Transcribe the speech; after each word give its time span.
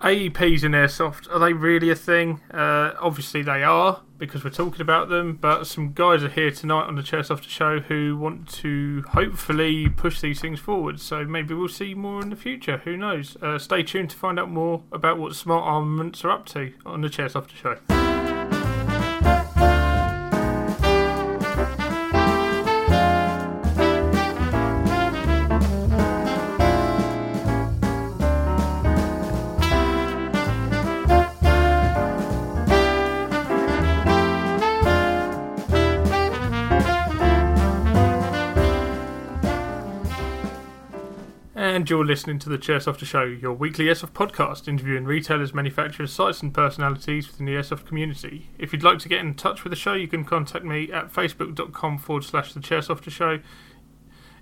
AEPs 0.00 0.64
in 0.64 0.72
airsoft 0.72 1.30
are 1.30 1.38
they 1.38 1.52
really 1.52 1.90
a 1.90 1.94
thing? 1.94 2.40
Uh, 2.50 2.92
obviously 3.00 3.42
they 3.42 3.62
are 3.62 4.00
because 4.16 4.44
we're 4.44 4.50
talking 4.50 4.80
about 4.80 5.08
them. 5.08 5.36
But 5.40 5.66
some 5.66 5.92
guys 5.92 6.22
are 6.22 6.28
here 6.28 6.50
tonight 6.50 6.84
on 6.84 6.94
the 6.94 7.02
Chairsofter 7.02 7.48
Show 7.48 7.80
who 7.80 8.16
want 8.16 8.48
to 8.54 9.04
hopefully 9.10 9.88
push 9.88 10.20
these 10.20 10.40
things 10.40 10.60
forward. 10.60 11.00
So 11.00 11.24
maybe 11.24 11.54
we'll 11.54 11.68
see 11.68 11.94
more 11.94 12.22
in 12.22 12.30
the 12.30 12.36
future. 12.36 12.78
Who 12.78 12.96
knows? 12.96 13.36
Uh, 13.42 13.58
stay 13.58 13.82
tuned 13.82 14.10
to 14.10 14.16
find 14.16 14.38
out 14.38 14.50
more 14.50 14.82
about 14.92 15.18
what 15.18 15.34
Smart 15.34 15.64
Armaments 15.64 16.24
are 16.24 16.30
up 16.30 16.46
to 16.46 16.72
on 16.86 17.00
the 17.00 17.08
Chairsofter 17.08 17.56
Show. 17.56 18.19
You're 41.90 42.06
listening 42.06 42.38
to 42.38 42.48
the 42.48 42.56
Chairsofter 42.56 43.04
Show, 43.04 43.24
your 43.24 43.52
weekly 43.52 43.86
Airsoft 43.86 44.12
podcast, 44.12 44.68
interviewing 44.68 45.06
retailers, 45.06 45.52
manufacturers, 45.52 46.12
sites, 46.12 46.40
and 46.40 46.54
personalities 46.54 47.26
within 47.26 47.46
the 47.46 47.54
Airsoft 47.54 47.84
community. 47.84 48.48
If 48.58 48.72
you'd 48.72 48.84
like 48.84 49.00
to 49.00 49.08
get 49.08 49.18
in 49.18 49.34
touch 49.34 49.64
with 49.64 49.72
the 49.72 49.76
show, 49.76 49.94
you 49.94 50.06
can 50.06 50.24
contact 50.24 50.64
me 50.64 50.92
at 50.92 51.12
facebook.com 51.12 51.98
forward 51.98 52.22
slash 52.22 52.52
the 52.52 52.60
Chairsofter 52.60 53.10
Show, 53.10 53.40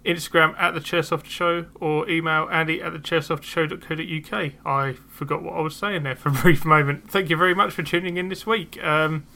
Instagram 0.04 0.58
at 0.58 0.74
the 0.74 0.80
Chairsofter 0.80 1.30
Show, 1.30 1.66
or 1.76 2.06
email 2.06 2.50
andy 2.52 2.82
at 2.82 2.92
the 2.92 2.98
chairsoftershow.co.uk. 2.98 4.52
I 4.66 4.92
forgot 5.08 5.42
what 5.42 5.54
I 5.54 5.62
was 5.62 5.74
saying 5.74 6.02
there 6.02 6.16
for 6.16 6.28
a 6.28 6.32
brief 6.42 6.66
moment. 6.66 7.10
Thank 7.10 7.30
you 7.30 7.36
very 7.38 7.54
much 7.54 7.72
for 7.72 7.82
tuning 7.82 8.18
in 8.18 8.28
this 8.28 8.46
week. 8.46 8.78
Um, 8.84 9.26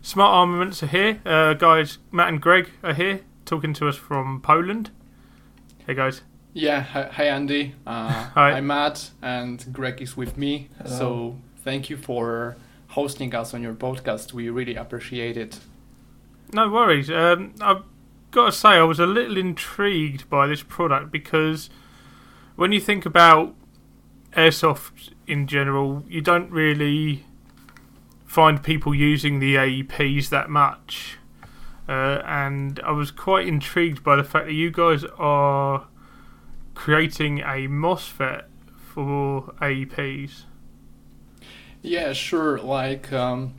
Smart 0.00 0.32
Armaments 0.32 0.82
are 0.82 0.86
here. 0.86 1.20
Uh, 1.26 1.52
guys, 1.52 1.98
Matt 2.10 2.30
and 2.30 2.40
Greg 2.40 2.70
are 2.82 2.94
here 2.94 3.20
talking 3.44 3.74
to 3.74 3.88
us 3.88 3.96
from 3.96 4.40
Poland. 4.40 4.90
Hey, 5.86 5.92
guys. 5.92 6.22
Yeah, 6.54 6.82
hi, 6.82 7.08
hi 7.10 7.24
Andy. 7.24 7.74
Uh, 7.86 8.28
Hi. 8.34 8.52
I'm 8.52 8.66
Matt, 8.66 9.10
and 9.22 9.64
Greg 9.72 10.02
is 10.02 10.18
with 10.18 10.36
me. 10.36 10.68
Hello. 10.76 10.98
So 10.98 11.38
thank 11.64 11.88
you 11.88 11.96
for 11.96 12.56
hosting 12.88 13.34
us 13.34 13.54
on 13.54 13.62
your 13.62 13.72
podcast. 13.72 14.34
We 14.34 14.50
really 14.50 14.74
appreciate 14.74 15.38
it. 15.38 15.60
No 16.52 16.68
worries. 16.68 17.10
Um, 17.10 17.54
I've 17.62 17.84
got 18.32 18.46
to 18.46 18.52
say, 18.52 18.68
I 18.70 18.82
was 18.82 19.00
a 19.00 19.06
little 19.06 19.38
intrigued 19.38 20.28
by 20.28 20.46
this 20.46 20.62
product 20.62 21.10
because 21.10 21.70
when 22.56 22.70
you 22.70 22.80
think 22.80 23.06
about 23.06 23.54
airsoft 24.36 25.14
in 25.26 25.46
general, 25.46 26.04
you 26.06 26.20
don't 26.20 26.50
really 26.50 27.24
find 28.26 28.62
people 28.62 28.94
using 28.94 29.38
the 29.38 29.54
AEPs 29.54 30.28
that 30.28 30.50
much. 30.50 31.16
Uh, 31.88 32.20
and 32.26 32.78
I 32.84 32.90
was 32.92 33.10
quite 33.10 33.48
intrigued 33.48 34.04
by 34.04 34.16
the 34.16 34.24
fact 34.24 34.46
that 34.46 34.52
you 34.52 34.70
guys 34.70 35.04
are 35.16 35.86
creating 36.74 37.40
a 37.40 37.68
MOSFET 37.68 38.44
for 38.92 39.54
AEPs. 39.60 40.44
Yeah, 41.82 42.12
sure. 42.12 42.58
Like 42.58 43.12
um, 43.12 43.54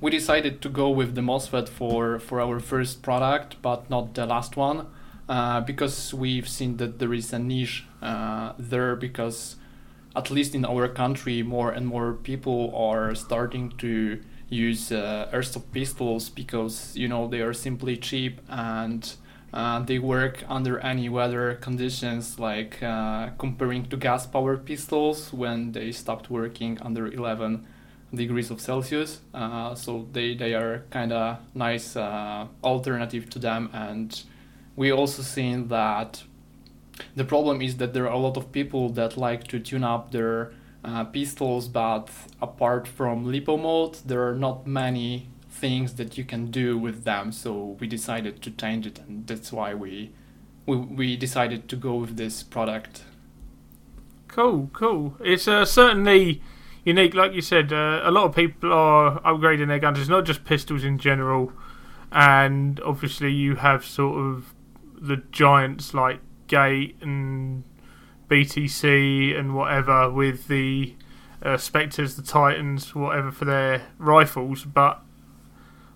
we 0.00 0.10
decided 0.10 0.60
to 0.62 0.68
go 0.68 0.90
with 0.90 1.14
the 1.14 1.20
MOSFET 1.20 1.68
for 1.68 2.18
for 2.18 2.40
our 2.40 2.60
first 2.60 3.02
product, 3.02 3.56
but 3.62 3.88
not 3.88 4.14
the 4.14 4.26
last 4.26 4.56
one, 4.56 4.86
uh, 5.28 5.60
because 5.62 6.12
we've 6.12 6.48
seen 6.48 6.76
that 6.76 6.98
there 6.98 7.14
is 7.14 7.32
a 7.32 7.38
niche 7.38 7.84
uh, 8.02 8.52
there. 8.58 8.96
Because 8.96 9.56
at 10.14 10.30
least 10.30 10.54
in 10.54 10.64
our 10.64 10.88
country, 10.88 11.42
more 11.42 11.70
and 11.70 11.86
more 11.86 12.12
people 12.12 12.74
are 12.76 13.14
starting 13.14 13.72
to 13.78 14.20
use 14.50 14.92
uh, 14.92 15.28
airsoft 15.32 15.70
pistols 15.72 16.28
because 16.28 16.96
you 16.96 17.08
know 17.08 17.26
they 17.26 17.40
are 17.40 17.54
simply 17.54 17.96
cheap 17.96 18.40
and. 18.48 19.14
Uh, 19.52 19.80
they 19.80 19.98
work 19.98 20.44
under 20.48 20.78
any 20.80 21.08
weather 21.08 21.54
conditions, 21.54 22.38
like 22.38 22.82
uh, 22.82 23.30
comparing 23.38 23.84
to 23.88 23.96
gas 23.96 24.26
powered 24.26 24.64
pistols 24.66 25.32
when 25.32 25.72
they 25.72 25.90
stopped 25.90 26.30
working 26.30 26.78
under 26.82 27.06
11 27.06 27.66
degrees 28.14 28.50
of 28.50 28.60
Celsius. 28.60 29.20
Uh, 29.32 29.74
so 29.74 30.06
they, 30.12 30.34
they 30.34 30.54
are 30.54 30.84
kind 30.90 31.12
of 31.12 31.38
nice 31.54 31.96
uh, 31.96 32.46
alternative 32.62 33.30
to 33.30 33.38
them. 33.38 33.70
And 33.72 34.22
we 34.76 34.92
also 34.92 35.22
seen 35.22 35.68
that 35.68 36.22
the 37.16 37.24
problem 37.24 37.62
is 37.62 37.76
that 37.78 37.94
there 37.94 38.04
are 38.04 38.12
a 38.12 38.18
lot 38.18 38.36
of 38.36 38.52
people 38.52 38.90
that 38.90 39.16
like 39.16 39.44
to 39.48 39.60
tune 39.60 39.84
up 39.84 40.10
their 40.10 40.52
uh, 40.84 41.04
pistols, 41.04 41.68
but 41.68 42.10
apart 42.40 42.86
from 42.86 43.24
lipo 43.24 43.60
mode, 43.60 43.96
there 44.06 44.28
are 44.28 44.34
not 44.34 44.66
many 44.66 45.28
things 45.58 45.94
that 45.94 46.16
you 46.16 46.24
can 46.24 46.50
do 46.50 46.78
with 46.78 47.04
them. 47.04 47.32
So 47.32 47.76
we 47.80 47.86
decided 47.86 48.42
to 48.42 48.50
change 48.50 48.86
it, 48.86 48.98
and 49.00 49.26
that's 49.26 49.52
why 49.52 49.74
we 49.74 50.12
we, 50.66 50.76
we 50.76 51.16
decided 51.16 51.68
to 51.68 51.76
go 51.76 51.94
with 51.96 52.16
this 52.16 52.42
product. 52.42 53.02
Cool, 54.28 54.70
cool. 54.72 55.16
It's 55.20 55.48
uh, 55.48 55.64
certainly 55.64 56.42
unique, 56.84 57.14
like 57.14 57.32
you 57.32 57.40
said. 57.40 57.72
Uh, 57.72 58.00
a 58.04 58.10
lot 58.10 58.24
of 58.24 58.34
people 58.34 58.72
are 58.72 59.20
upgrading 59.22 59.68
their 59.68 59.78
guns. 59.78 59.98
It's 59.98 60.08
not 60.08 60.24
just 60.24 60.44
pistols 60.44 60.84
in 60.84 60.98
general, 60.98 61.52
and 62.12 62.78
obviously 62.80 63.32
you 63.32 63.56
have 63.56 63.84
sort 63.84 64.18
of 64.20 64.54
the 65.00 65.16
giants 65.32 65.94
like 65.94 66.20
Gate 66.46 66.96
and 67.00 67.64
BTC 68.28 69.38
and 69.38 69.54
whatever 69.54 70.10
with 70.10 70.48
the 70.48 70.94
uh, 71.42 71.56
Spectres, 71.56 72.16
the 72.16 72.22
Titans, 72.22 72.94
whatever 72.94 73.30
for 73.30 73.44
their 73.44 73.86
rifles. 73.98 74.64
But 74.64 75.02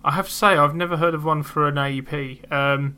I 0.03 0.11
have 0.11 0.27
to 0.27 0.33
say, 0.33 0.47
I've 0.47 0.75
never 0.75 0.97
heard 0.97 1.13
of 1.13 1.23
one 1.23 1.43
for 1.43 1.67
an 1.67 1.75
AEP. 1.75 2.51
Um, 2.51 2.97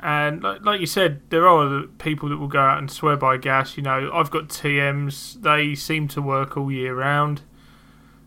and 0.00 0.42
like, 0.42 0.64
like 0.64 0.80
you 0.80 0.86
said, 0.86 1.22
there 1.30 1.46
are 1.48 1.66
other 1.66 1.86
people 1.88 2.28
that 2.28 2.36
will 2.38 2.46
go 2.48 2.60
out 2.60 2.78
and 2.78 2.90
swear 2.90 3.16
by 3.16 3.36
gas. 3.36 3.76
You 3.76 3.82
know, 3.82 4.10
I've 4.14 4.30
got 4.30 4.48
TMs; 4.48 5.42
they 5.42 5.74
seem 5.74 6.06
to 6.08 6.22
work 6.22 6.56
all 6.56 6.70
year 6.70 6.94
round. 6.94 7.42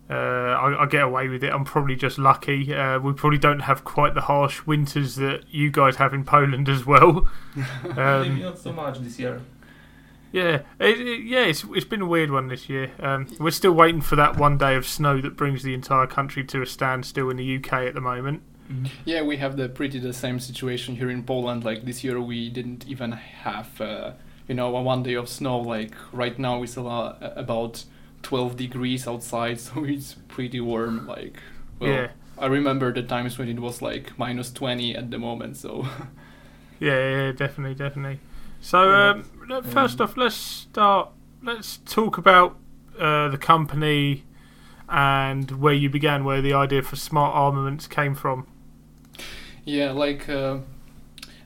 Uh, 0.09 0.13
I, 0.13 0.83
I 0.83 0.85
get 0.87 1.03
away 1.03 1.29
with 1.29 1.41
it. 1.41 1.53
I'm 1.53 1.63
probably 1.63 1.95
just 1.95 2.17
lucky. 2.17 2.73
Uh, 2.75 2.99
we 2.99 3.13
probably 3.13 3.37
don't 3.37 3.61
have 3.61 3.85
quite 3.85 4.13
the 4.13 4.21
harsh 4.21 4.65
winters 4.67 5.15
that 5.15 5.45
you 5.49 5.71
guys 5.71 5.95
have 5.95 6.13
in 6.13 6.25
Poland 6.25 6.67
as 6.67 6.85
well. 6.85 7.29
Maybe 7.55 8.01
Um, 8.01 8.39
not 8.41 8.59
so 8.59 8.73
much 8.73 8.99
this 8.99 9.17
year. 9.17 9.41
Yeah, 10.31 10.61
it, 10.79 10.99
it, 10.99 11.23
yeah, 11.23 11.45
it's 11.45 11.63
it's 11.73 11.85
been 11.85 12.01
a 12.01 12.05
weird 12.05 12.31
one 12.31 12.47
this 12.47 12.69
year. 12.69 12.91
Um, 12.99 13.27
we're 13.39 13.51
still 13.51 13.73
waiting 13.73 14.01
for 14.01 14.15
that 14.15 14.37
one 14.37 14.57
day 14.57 14.75
of 14.75 14.87
snow 14.87 15.19
that 15.21 15.35
brings 15.35 15.63
the 15.63 15.73
entire 15.73 16.07
country 16.07 16.43
to 16.45 16.61
a 16.61 16.65
standstill 16.65 17.29
in 17.29 17.37
the 17.37 17.57
UK 17.57 17.73
at 17.73 17.93
the 17.93 18.01
moment. 18.01 18.43
Yeah, 19.03 19.23
we 19.23 19.35
have 19.37 19.57
the 19.57 19.67
pretty 19.67 19.99
the 19.99 20.13
same 20.13 20.39
situation 20.39 20.95
here 20.95 21.09
in 21.09 21.23
Poland. 21.23 21.65
Like 21.65 21.83
this 21.85 22.03
year, 22.03 22.21
we 22.21 22.49
didn't 22.49 22.87
even 22.87 23.11
have 23.11 23.81
uh, 23.81 24.13
you 24.47 24.55
know 24.55 24.73
a 24.75 24.81
one 24.81 25.03
day 25.03 25.15
of 25.15 25.27
snow. 25.27 25.59
Like 25.59 25.93
right 26.13 26.37
now, 26.39 26.63
it's 26.63 26.77
a 26.77 26.81
lot, 26.81 27.17
about 27.21 27.83
12 28.23 28.55
degrees 28.55 29.07
outside, 29.07 29.59
so 29.65 29.83
it's 29.83 30.15
pretty 30.29 30.61
warm. 30.61 31.05
Like 31.07 31.37
well, 31.79 31.91
Yeah. 31.91 32.07
I 32.37 32.45
remember 32.47 32.91
the 32.93 33.03
times 33.03 33.37
when 33.37 33.49
it 33.49 33.59
was 33.59 33.81
like 33.81 34.17
minus 34.17 34.51
20 34.51 34.95
at 34.95 35.11
the 35.11 35.19
moment. 35.19 35.57
So 35.57 35.85
Yeah, 36.79 36.97
yeah, 37.27 37.31
definitely, 37.31 37.75
definitely. 37.75 38.19
So, 38.59 38.89
Yeah, 38.89 39.09
um, 39.11 39.25
first 39.63 40.01
off, 40.01 40.17
let's 40.17 40.35
start. 40.35 41.09
Let's 41.43 41.77
talk 41.77 42.17
about 42.17 42.57
uh, 42.99 43.29
the 43.29 43.37
company 43.37 44.23
and 44.87 45.49
where 45.51 45.73
you 45.73 45.89
began, 45.89 46.23
where 46.23 46.41
the 46.41 46.53
idea 46.53 46.81
for 46.81 46.95
Smart 46.95 47.33
Armaments 47.33 47.87
came 47.87 48.13
from. 48.13 48.47
Yeah, 49.63 49.91
like 49.91 50.27
uh, 50.27 50.59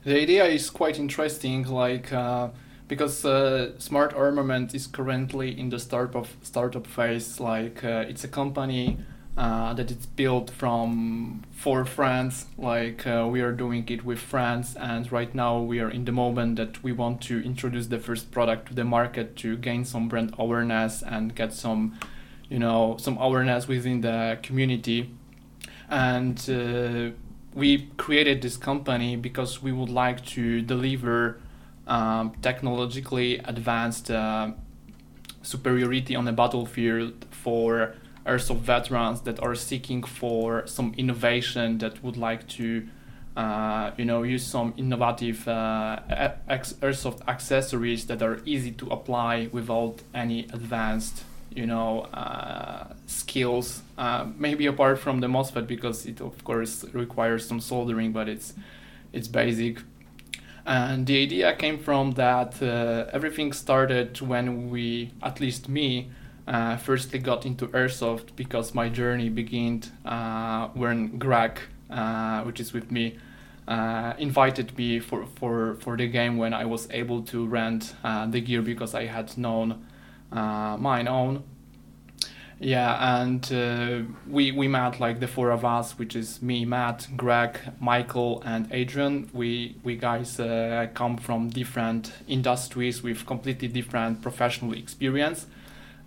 the 0.04 0.20
idea 0.20 0.44
is 0.46 0.70
quite 0.70 0.98
interesting. 0.98 1.66
Like 1.66 2.12
uh, 2.12 2.48
because 2.88 3.24
uh, 3.24 3.78
Smart 3.78 4.14
Armament 4.14 4.74
is 4.74 4.86
currently 4.86 5.58
in 5.58 5.70
the 5.70 5.78
startup 5.78 6.26
startup 6.42 6.86
phase. 6.86 7.40
Like 7.40 7.84
uh, 7.84 8.04
it's 8.08 8.24
a 8.24 8.28
company 8.28 8.98
uh, 9.36 9.74
that 9.74 9.90
it's 9.90 10.06
built 10.06 10.50
from 10.50 11.42
for 11.52 11.84
France. 11.84 12.46
Like 12.56 13.06
uh, 13.06 13.28
we 13.30 13.40
are 13.40 13.52
doing 13.52 13.84
it 13.88 14.04
with 14.04 14.18
France, 14.18 14.76
and 14.76 15.10
right 15.12 15.34
now 15.34 15.60
we 15.60 15.80
are 15.80 15.90
in 15.90 16.04
the 16.04 16.12
moment 16.12 16.56
that 16.56 16.82
we 16.82 16.92
want 16.92 17.20
to 17.22 17.44
introduce 17.44 17.88
the 17.88 17.98
first 17.98 18.30
product 18.30 18.68
to 18.68 18.74
the 18.74 18.84
market 18.84 19.36
to 19.36 19.56
gain 19.56 19.84
some 19.84 20.08
brand 20.08 20.34
awareness 20.38 21.02
and 21.02 21.34
get 21.34 21.52
some, 21.52 21.98
you 22.48 22.58
know, 22.58 22.96
some 22.98 23.18
awareness 23.18 23.68
within 23.68 24.00
the 24.00 24.38
community, 24.42 25.10
and. 25.88 26.48
Uh, 26.48 27.16
we 27.56 27.88
created 27.96 28.42
this 28.42 28.58
company 28.58 29.16
because 29.16 29.62
we 29.62 29.72
would 29.72 29.88
like 29.88 30.22
to 30.26 30.60
deliver 30.60 31.40
um, 31.86 32.34
technologically 32.42 33.38
advanced 33.38 34.10
uh, 34.10 34.50
superiority 35.40 36.14
on 36.14 36.26
the 36.26 36.32
battlefield 36.32 37.24
for 37.30 37.94
airsoft 38.26 38.60
veterans 38.60 39.20
that 39.22 39.40
are 39.42 39.54
seeking 39.54 40.02
for 40.02 40.66
some 40.66 40.94
innovation 40.96 41.78
that 41.78 42.02
would 42.02 42.16
like 42.16 42.46
to 42.48 42.86
uh, 43.36 43.90
you 43.96 44.04
know 44.04 44.22
use 44.22 44.44
some 44.44 44.72
innovative 44.76 45.46
uh, 45.46 45.98
airsoft 46.48 47.20
accessories 47.28 48.06
that 48.06 48.22
are 48.22 48.40
easy 48.44 48.72
to 48.72 48.86
apply 48.88 49.48
without 49.52 50.02
any 50.14 50.40
advanced 50.52 51.24
you 51.56 51.66
know, 51.66 52.02
uh, 52.12 52.92
skills. 53.06 53.82
Uh, 53.96 54.26
maybe 54.36 54.66
apart 54.66 54.98
from 54.98 55.20
the 55.20 55.26
MOSFET 55.26 55.66
because 55.66 56.04
it 56.06 56.20
of 56.20 56.44
course 56.44 56.84
requires 56.92 57.48
some 57.48 57.60
soldering, 57.60 58.12
but 58.12 58.28
it's 58.28 58.52
it's 59.12 59.26
basic. 59.26 59.80
And 60.66 61.06
the 61.06 61.22
idea 61.22 61.54
came 61.54 61.78
from 61.78 62.12
that 62.12 62.62
uh, 62.62 63.06
everything 63.12 63.52
started 63.52 64.20
when 64.20 64.68
we, 64.68 65.12
at 65.22 65.40
least 65.40 65.68
me, 65.68 66.10
uh, 66.46 66.76
firstly 66.76 67.18
got 67.18 67.44
into 67.44 67.66
airsoft 67.68 68.36
because 68.36 68.74
my 68.74 68.88
journey 68.88 69.28
began 69.28 69.82
uh, 70.04 70.68
when 70.68 71.18
Greg, 71.18 71.58
uh, 71.90 72.42
which 72.42 72.60
is 72.60 72.72
with 72.72 72.90
me, 72.90 73.18
uh, 73.68 74.14
invited 74.18 74.76
me 74.78 75.00
for, 75.00 75.26
for, 75.26 75.74
for 75.80 75.96
the 75.96 76.06
game 76.06 76.36
when 76.36 76.54
I 76.54 76.64
was 76.64 76.88
able 76.90 77.22
to 77.22 77.46
rent 77.46 77.94
uh, 78.04 78.26
the 78.26 78.40
gear 78.40 78.62
because 78.62 78.94
I 78.94 79.06
had 79.06 79.36
known 79.36 79.84
mine 80.30 81.08
own. 81.08 81.42
Yeah, 82.58 83.20
and 83.20 83.52
uh, 83.52 84.10
we 84.26 84.50
we 84.50 84.66
met 84.66 84.98
like 84.98 85.20
the 85.20 85.28
four 85.28 85.50
of 85.50 85.62
us, 85.62 85.98
which 85.98 86.16
is 86.16 86.40
me, 86.40 86.64
Matt, 86.64 87.06
Greg, 87.14 87.58
Michael, 87.80 88.42
and 88.46 88.66
Adrian. 88.72 89.28
We 89.34 89.76
we 89.84 89.96
guys 89.96 90.40
uh, 90.40 90.86
come 90.94 91.18
from 91.18 91.50
different 91.50 92.12
industries 92.26 93.02
with 93.02 93.26
completely 93.26 93.68
different 93.68 94.22
professional 94.22 94.72
experience, 94.72 95.46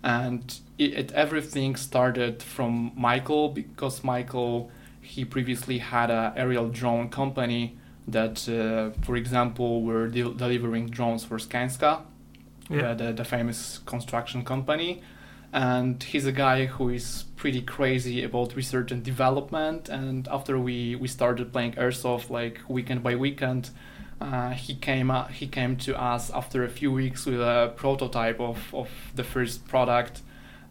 and 0.02 0.58
it, 0.78 0.94
it, 0.94 1.12
everything 1.12 1.76
started 1.76 2.42
from 2.42 2.92
Michael 2.96 3.50
because 3.50 4.02
Michael 4.04 4.70
he 5.00 5.24
previously 5.24 5.78
had 5.78 6.10
a 6.10 6.32
aerial 6.36 6.68
drone 6.68 7.08
company 7.08 7.76
that, 8.06 8.48
uh, 8.48 8.90
for 9.04 9.16
example, 9.16 9.82
were 9.82 10.08
de- 10.08 10.34
delivering 10.34 10.88
drones 10.88 11.24
for 11.24 11.38
Skanska, 11.38 12.02
yeah. 12.68 12.94
the, 12.94 13.12
the 13.12 13.24
famous 13.24 13.78
construction 13.86 14.44
company 14.44 15.02
and 15.52 16.02
he's 16.02 16.26
a 16.26 16.32
guy 16.32 16.66
who 16.66 16.90
is 16.90 17.24
pretty 17.36 17.60
crazy 17.60 18.22
about 18.22 18.54
research 18.54 18.92
and 18.92 19.02
development 19.02 19.88
and 19.88 20.28
after 20.28 20.58
we 20.58 20.94
we 20.94 21.08
started 21.08 21.52
playing 21.52 21.72
airsoft 21.72 22.30
like 22.30 22.60
weekend 22.68 23.02
by 23.02 23.16
weekend 23.16 23.70
uh, 24.20 24.50
he 24.50 24.74
came 24.74 25.10
uh, 25.10 25.26
he 25.26 25.46
came 25.46 25.76
to 25.76 26.00
us 26.00 26.30
after 26.30 26.64
a 26.64 26.68
few 26.68 26.92
weeks 26.92 27.26
with 27.26 27.40
a 27.40 27.72
prototype 27.76 28.38
of, 28.40 28.74
of 28.74 28.88
the 29.14 29.24
first 29.24 29.66
product. 29.66 30.22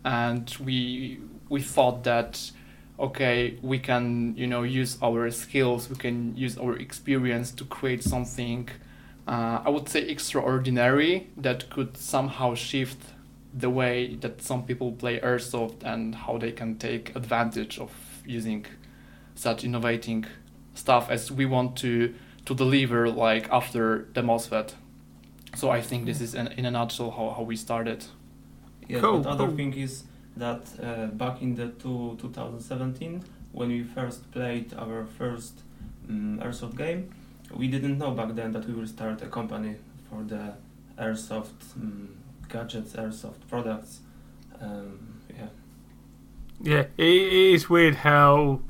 And 0.05 0.55
we 0.63 1.19
we 1.49 1.61
thought 1.61 2.03
that 2.03 2.51
okay 2.99 3.57
we 3.61 3.79
can 3.79 4.35
you 4.35 4.45
know 4.45 4.63
use 4.63 4.97
our 5.01 5.31
skills 5.31 5.89
we 5.89 5.95
can 5.95 6.35
use 6.35 6.57
our 6.57 6.75
experience 6.75 7.51
to 7.51 7.63
create 7.63 8.03
something 8.03 8.69
uh, 9.27 9.61
I 9.65 9.69
would 9.69 9.87
say 9.87 10.01
extraordinary 10.01 11.29
that 11.37 11.69
could 11.69 11.95
somehow 11.95 12.55
shift 12.55 13.01
the 13.53 13.69
way 13.69 14.15
that 14.15 14.41
some 14.41 14.65
people 14.65 14.91
play 14.91 15.19
airsoft 15.19 15.83
and 15.83 16.13
how 16.13 16.37
they 16.37 16.51
can 16.51 16.77
take 16.77 17.15
advantage 17.15 17.79
of 17.79 17.91
using 18.25 18.65
such 19.35 19.63
innovating 19.63 20.25
stuff 20.73 21.09
as 21.09 21.31
we 21.31 21.45
want 21.45 21.77
to 21.77 22.13
to 22.49 22.55
deliver 22.55 23.07
like 23.09 23.47
after 23.51 24.07
the 24.15 24.21
MOSFET. 24.21 24.73
So 25.55 25.69
I 25.69 25.81
think 25.81 26.07
this 26.07 26.19
is 26.19 26.33
in, 26.33 26.47
in 26.47 26.65
a 26.65 26.71
nutshell 26.71 27.11
how, 27.11 27.29
how 27.37 27.43
we 27.43 27.55
started. 27.55 28.03
Yeah, 28.87 29.01
cool, 29.01 29.19
but 29.19 29.29
other 29.29 29.45
cool. 29.45 29.55
thing 29.55 29.73
is 29.73 30.03
that 30.35 30.63
uh, 30.81 31.05
back 31.23 31.43
in 31.43 31.53
the 31.53 31.67
two, 31.67 32.17
2017 32.19 33.23
when 33.51 33.69
we 33.69 33.83
first 33.83 34.31
played 34.31 34.73
our 34.73 35.05
first 35.05 35.61
um, 36.09 36.39
airsoft 36.43 36.75
game, 36.75 37.11
we 37.53 37.67
didn't 37.67 37.99
know 37.99 38.11
back 38.11 38.33
then 38.33 38.51
that 38.51 38.65
we 38.67 38.73
will 38.73 38.87
start 38.87 39.21
a 39.21 39.27
company 39.27 39.75
for 40.09 40.23
the 40.23 40.53
airsoft 40.97 41.75
um, 41.75 42.09
gadgets, 42.47 42.93
airsoft 42.93 43.47
products. 43.47 43.99
Um, 44.59 45.19
yeah. 45.37 45.49
Yeah, 46.61 46.85
it 46.97 47.33
is 47.53 47.69
weird 47.69 47.95
how 47.95 48.61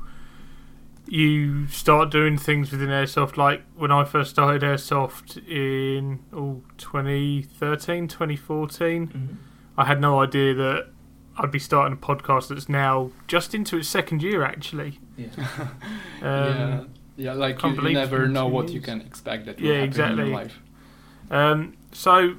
you 1.10 1.66
start 1.66 2.08
doing 2.08 2.38
things 2.38 2.70
within 2.70 2.88
airsoft. 2.88 3.36
Like 3.36 3.62
when 3.74 3.90
I 3.90 4.04
first 4.04 4.30
started 4.30 4.62
airsoft 4.62 5.36
in 5.48 6.20
oh, 6.32 6.62
2013, 6.78 8.06
2014, 8.06 9.08
mm-hmm. 9.08 9.34
I 9.76 9.84
had 9.86 10.00
no 10.00 10.20
idea 10.20 10.54
that 10.54 10.86
I'd 11.36 11.50
be 11.50 11.58
starting 11.58 11.94
a 11.94 11.96
podcast 11.96 12.48
that's 12.48 12.68
now 12.68 13.10
just 13.26 13.56
into 13.56 13.78
its 13.78 13.88
second 13.88 14.22
year, 14.22 14.44
actually. 14.44 15.00
Yeah. 15.16 15.26
um, 15.58 15.68
yeah. 16.22 16.84
Yeah, 17.16 17.32
like 17.34 17.62
you, 17.62 17.70
you 17.70 17.92
never 17.92 18.28
know 18.28 18.46
what 18.46 18.66
years. 18.66 18.74
you 18.74 18.80
can 18.80 19.02
expect 19.02 19.44
that 19.46 19.60
will 19.60 19.66
yeah, 19.66 19.74
happen 19.74 19.88
exactly. 19.88 20.22
in 20.22 20.28
your 20.28 20.36
life. 20.38 20.58
Um, 21.30 21.76
so 21.92 22.36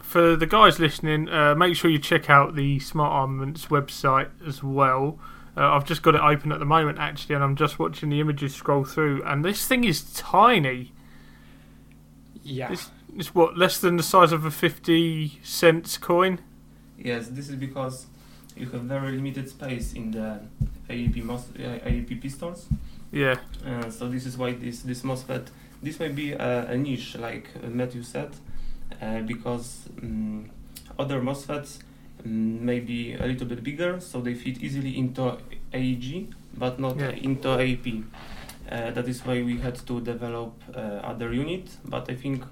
for 0.00 0.36
the 0.36 0.46
guys 0.46 0.78
listening, 0.78 1.28
uh, 1.28 1.54
make 1.54 1.76
sure 1.76 1.90
you 1.90 1.98
check 1.98 2.30
out 2.30 2.54
the 2.54 2.78
Smart 2.78 3.12
Armaments 3.12 3.66
website 3.66 4.30
as 4.46 4.62
well. 4.62 5.18
Uh, 5.56 5.68
I've 5.70 5.84
just 5.84 6.02
got 6.02 6.14
it 6.14 6.20
open 6.20 6.50
at 6.52 6.58
the 6.58 6.64
moment 6.64 6.98
actually, 6.98 7.34
and 7.34 7.44
I'm 7.44 7.56
just 7.56 7.78
watching 7.78 8.08
the 8.08 8.20
images 8.20 8.54
scroll 8.54 8.84
through, 8.84 9.22
and 9.24 9.44
this 9.44 9.66
thing 9.66 9.84
is 9.84 10.02
tiny. 10.12 10.92
Yeah, 12.42 12.72
it's, 12.72 12.90
it's 13.16 13.34
what 13.34 13.56
less 13.56 13.78
than 13.78 13.96
the 13.96 14.02
size 14.02 14.32
of 14.32 14.44
a 14.44 14.50
fifty 14.50 15.40
cents 15.42 15.98
coin. 15.98 16.38
Yes, 16.98 17.28
this 17.28 17.48
is 17.48 17.56
because 17.56 18.06
you 18.56 18.66
have 18.70 18.82
very 18.82 19.12
limited 19.12 19.48
space 19.48 19.92
in 19.92 20.10
the 20.10 20.40
AEP, 20.88 21.22
mos- 21.22 21.50
uh, 21.56 21.78
AEP 21.86 22.20
pistols. 22.20 22.66
Yeah. 23.10 23.36
Uh, 23.66 23.90
so 23.90 24.08
this 24.08 24.24
is 24.26 24.38
why 24.38 24.52
this 24.54 24.80
this 24.80 25.02
MOSFET 25.02 25.48
this 25.82 25.98
may 25.98 26.08
be 26.08 26.32
a, 26.32 26.70
a 26.70 26.76
niche, 26.76 27.16
like 27.16 27.48
Matthew 27.62 28.02
said 28.02 28.30
uh, 29.00 29.20
because 29.20 29.88
um, 30.00 30.48
other 30.98 31.20
MOSFETs 31.20 31.80
um, 32.24 32.64
may 32.64 32.80
be 32.80 33.14
a 33.14 33.26
little 33.26 33.46
bit 33.46 33.62
bigger, 33.62 34.00
so 34.00 34.20
they 34.20 34.34
fit 34.34 34.62
easily 34.62 34.98
into 34.98 35.38
AEG, 35.72 36.32
but 36.56 36.78
not 36.78 36.98
yeah. 36.98 37.10
into 37.10 37.50
AP. 37.50 38.04
Uh, 38.70 38.90
that 38.90 39.08
is 39.08 39.24
why 39.26 39.42
we 39.42 39.58
had 39.58 39.74
to 39.86 40.00
develop 40.00 40.54
uh, 40.74 40.78
other 40.78 41.32
unit. 41.32 41.68
But 41.84 42.08
I 42.10 42.14
think 42.14 42.44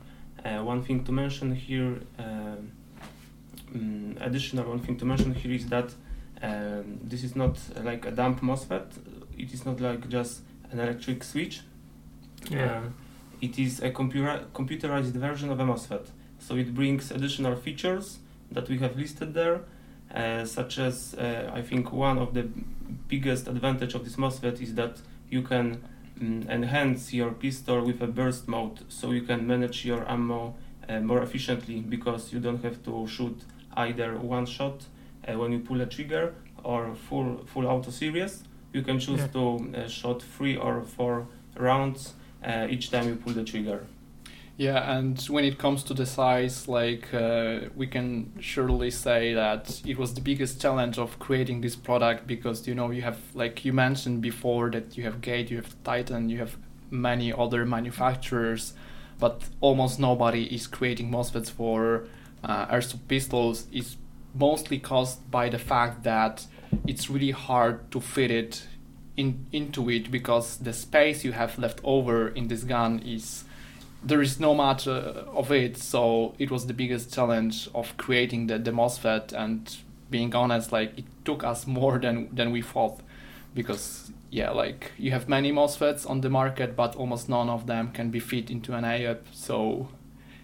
uh, 0.45 0.59
one 0.59 0.83
thing 0.83 1.05
to 1.05 1.13
mention 1.13 1.55
here, 1.55 2.01
um, 2.19 2.73
additional 4.21 4.69
one 4.69 4.81
thing 4.81 4.97
to 4.99 5.05
mention 5.05 5.35
here 5.35 5.53
is 5.53 5.67
that 5.69 5.93
um, 6.43 6.99
this 7.03 7.23
is 7.25 7.37
not 7.37 7.59
like 7.83 8.07
a 8.07 8.11
dump 8.11 8.41
MOSFET. 8.41 8.87
It 9.39 9.55
is 9.55 9.65
not 9.65 9.81
like 9.81 10.09
just 10.09 10.41
an 10.71 10.81
electric 10.81 11.23
switch. 11.23 11.63
Yeah. 12.49 12.79
Um, 12.79 12.95
it 13.41 13.59
is 13.59 13.81
a 13.81 13.91
computer 13.91 14.45
computerized 14.55 15.13
version 15.13 15.51
of 15.51 15.61
a 15.61 15.65
MOSFET. 15.65 16.09
So 16.39 16.57
it 16.57 16.75
brings 16.75 17.11
additional 17.11 17.57
features 17.57 18.19
that 18.51 18.69
we 18.69 18.79
have 18.79 18.97
listed 18.97 19.35
there, 19.35 19.61
uh, 20.15 20.45
such 20.45 20.79
as 20.79 21.15
uh, 21.15 21.51
I 21.55 21.63
think 21.63 21.93
one 21.93 22.19
of 22.19 22.35
the 22.35 22.49
biggest 23.09 23.49
advantage 23.49 23.95
of 23.95 24.05
this 24.05 24.17
MOSFET 24.17 24.61
is 24.61 24.75
that 24.75 24.99
you 25.29 25.43
can 25.43 25.83
um, 26.21 26.45
enhance 26.49 27.13
your 27.13 27.33
pistol 27.33 27.85
with 27.85 28.03
a 28.03 28.07
burst 28.07 28.49
mode, 28.49 28.81
so 28.89 29.13
you 29.13 29.23
can 29.23 29.47
manage 29.47 29.85
your 29.85 30.09
ammo 30.11 30.55
uh, 30.89 31.01
more 31.01 31.23
efficiently 31.23 31.81
because 31.81 32.33
you 32.33 32.41
don't 32.41 32.63
have 32.65 32.83
to 32.85 33.07
shoot 33.07 33.43
either 33.77 34.17
one 34.17 34.47
shot 34.47 34.85
uh, 35.29 35.39
when 35.39 35.53
you 35.53 35.61
pull 35.61 35.81
a 35.81 35.87
trigger 35.87 36.35
or 36.65 36.95
full 36.95 37.45
full 37.47 37.67
auto 37.67 37.91
series. 37.91 38.43
You 38.73 38.83
can 38.83 38.99
choose 38.99 39.21
yeah. 39.21 39.27
to 39.29 39.73
uh, 39.75 39.89
shot 39.89 40.23
three 40.23 40.57
or 40.57 40.83
four 40.83 41.27
rounds 41.57 42.15
uh, 42.45 42.67
each 42.69 42.91
time 42.91 43.09
you 43.09 43.17
pull 43.17 43.33
the 43.33 43.45
trigger. 43.45 43.87
Yeah, 44.57 44.99
and 44.99 45.19
when 45.23 45.45
it 45.45 45.59
comes 45.59 45.83
to 45.85 45.95
the 45.95 46.05
size, 46.05 46.69
like 46.69 47.15
uh, 47.15 47.61
we 47.75 47.87
can 47.87 48.33
surely 48.41 48.91
say 48.91 49.33
that 49.33 49.81
it 49.87 49.97
was 49.97 50.13
the 50.13 50.21
biggest 50.21 50.61
challenge 50.61 50.99
of 50.99 51.19
creating 51.19 51.63
this 51.63 51.77
product 51.77 52.27
because 52.27 52.69
you 52.69 52.75
know 52.75 52.91
you 52.91 53.01
have 53.01 53.19
like 53.35 53.65
you 53.65 53.73
mentioned 53.73 54.21
before 54.21 54.71
that 54.73 54.99
you 54.99 55.05
have 55.05 55.23
Gate, 55.23 55.51
you 55.51 55.57
have 55.57 55.83
Titan, 55.83 56.29
you 56.29 56.39
have 56.39 56.59
many 56.91 57.33
other 57.33 57.65
manufacturers, 57.65 58.75
but 59.19 59.45
almost 59.63 59.99
nobody 59.99 60.45
is 60.55 60.67
creating 60.67 61.11
MOSFETs 61.11 61.51
for 61.51 62.05
uh, 62.45 62.67
airsoft 62.67 63.09
pistols. 63.09 63.67
It's 63.73 63.97
mostly 64.35 64.79
caused 64.79 65.31
by 65.31 65.49
the 65.49 65.59
fact 65.59 66.03
that 66.03 66.47
it's 66.87 67.09
really 67.09 67.31
hard 67.31 67.91
to 67.93 68.01
fit 68.01 68.31
it 68.31 68.67
in 69.17 69.47
into 69.53 69.89
it 69.89 70.11
because 70.11 70.59
the 70.59 70.73
space 70.75 71.25
you 71.25 71.33
have 71.33 71.59
left 71.59 71.81
over 71.83 72.29
in 72.29 72.49
this 72.49 72.63
gun 72.65 72.99
is 73.01 73.45
there 74.03 74.23
is 74.23 74.41
no 74.41 74.55
much 74.55 74.89
uh, 74.89 75.25
of 75.35 75.53
it, 75.53 75.77
so 75.77 76.35
it 76.39 76.51
was 76.51 76.67
the 76.67 76.75
biggest 76.75 77.13
challenge 77.13 77.69
of 77.75 77.97
creating 77.97 78.47
the, 78.47 78.59
the 78.59 78.71
MOSFET. 78.71 79.33
And 79.33 79.77
being 80.11 80.35
honest, 80.35 80.73
like 80.73 80.99
it 80.99 81.05
took 81.25 81.45
us 81.45 81.67
more 81.67 81.99
than 81.99 82.35
than 82.35 82.51
we 82.51 82.63
thought, 82.63 83.01
because 83.55 84.11
yeah, 84.31 84.51
like 84.51 84.93
you 84.97 85.11
have 85.11 85.29
many 85.29 85.53
MOSFETs 85.53 86.09
on 86.09 86.21
the 86.23 86.31
market, 86.31 86.77
but 86.77 86.97
almost 86.97 87.29
none 87.29 87.49
of 87.49 87.67
them 87.67 87.91
can 87.93 88.11
be 88.11 88.21
fit 88.21 88.51
into 88.51 88.75
an 88.75 88.85
AEP. 88.85 89.19
So 89.33 89.89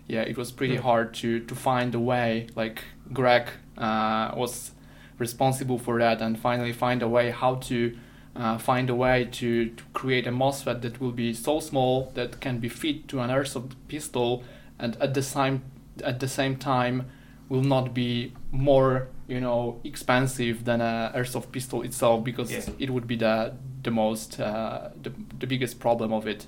yeah, 0.07 0.23
it 0.23 0.37
was 0.37 0.53
pretty 0.53 0.77
hard 0.77 1.15
to 1.15 1.41
to 1.41 1.55
find 1.55 1.95
a 1.95 2.01
way. 2.01 2.49
Like 2.55 2.85
Greg 3.13 3.49
uh, 3.79 4.33
was 4.37 4.73
responsible 5.19 5.79
for 5.79 5.99
that, 5.99 6.21
and 6.21 6.39
finally 6.39 6.73
find 6.73 7.03
a 7.03 7.09
way 7.09 7.31
how 7.31 7.55
to 7.55 7.97
uh, 8.39 8.59
find 8.59 8.91
a 8.91 8.95
way 8.95 9.25
to, 9.33 9.71
to 9.71 9.85
create 9.93 10.27
a 10.27 10.31
MOSFET 10.33 10.83
that 10.83 11.01
will 11.01 11.13
be 11.13 11.33
so 11.35 11.61
small 11.61 12.11
that 12.15 12.41
can 12.41 12.59
be 12.59 12.69
fit 12.69 13.09
to 13.09 13.21
an 13.21 13.31
airsoft 13.31 13.73
pistol 13.89 14.45
and 14.79 14.97
at 15.01 15.15
the 15.15 15.23
same 15.23 15.63
at 16.05 16.21
the 16.21 16.29
same 16.29 16.57
time 16.57 17.07
will 17.49 17.63
not 17.63 17.95
be 17.95 18.33
more 18.53 19.09
you 19.29 19.41
know 19.41 19.81
expensive 19.85 20.65
than 20.65 20.81
an 20.81 21.13
airsoft 21.15 21.51
pistol 21.53 21.83
itself 21.83 22.23
because 22.25 22.51
Yeah. 22.51 22.75
it 22.79 22.91
would 22.91 23.07
be 23.07 23.17
the 23.17 23.55
the 23.83 23.91
most 23.91 24.39
uh, 24.41 24.91
the, 25.03 25.13
the 25.39 25.47
biggest 25.47 25.79
problem 25.81 26.13
of 26.13 26.27
it 26.27 26.47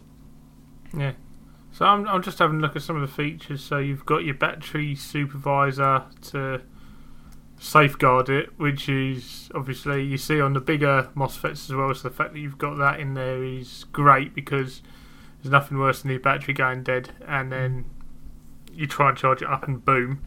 Yeah. 0.96 1.12
So 1.70 1.84
I'm, 1.84 2.08
I'm 2.08 2.22
just 2.22 2.38
having 2.38 2.58
a 2.58 2.60
look 2.60 2.76
at 2.76 2.82
some 2.82 2.96
of 2.96 3.02
the 3.02 3.14
features. 3.14 3.62
So 3.62 3.78
you've 3.78 4.06
got 4.06 4.24
your 4.24 4.34
battery 4.34 4.94
supervisor 4.94 6.02
to 6.32 6.60
safeguard 7.58 8.28
it, 8.28 8.58
which 8.58 8.88
is 8.88 9.50
obviously 9.54 10.04
you 10.04 10.16
see 10.16 10.40
on 10.40 10.52
the 10.52 10.60
bigger 10.60 11.08
MOSFETs 11.14 11.68
as 11.68 11.74
well. 11.74 11.94
So 11.94 12.08
the 12.08 12.14
fact 12.14 12.32
that 12.32 12.38
you've 12.38 12.58
got 12.58 12.78
that 12.78 13.00
in 13.00 13.14
there 13.14 13.42
is 13.42 13.84
great 13.92 14.34
because 14.34 14.82
there's 15.42 15.52
nothing 15.52 15.78
worse 15.78 16.02
than 16.02 16.12
the 16.12 16.18
battery 16.18 16.54
going 16.54 16.82
dead 16.82 17.10
and 17.26 17.52
then 17.52 17.84
you 18.72 18.86
try 18.86 19.08
and 19.08 19.18
charge 19.18 19.42
it 19.42 19.48
up 19.48 19.66
and 19.66 19.84
boom. 19.84 20.22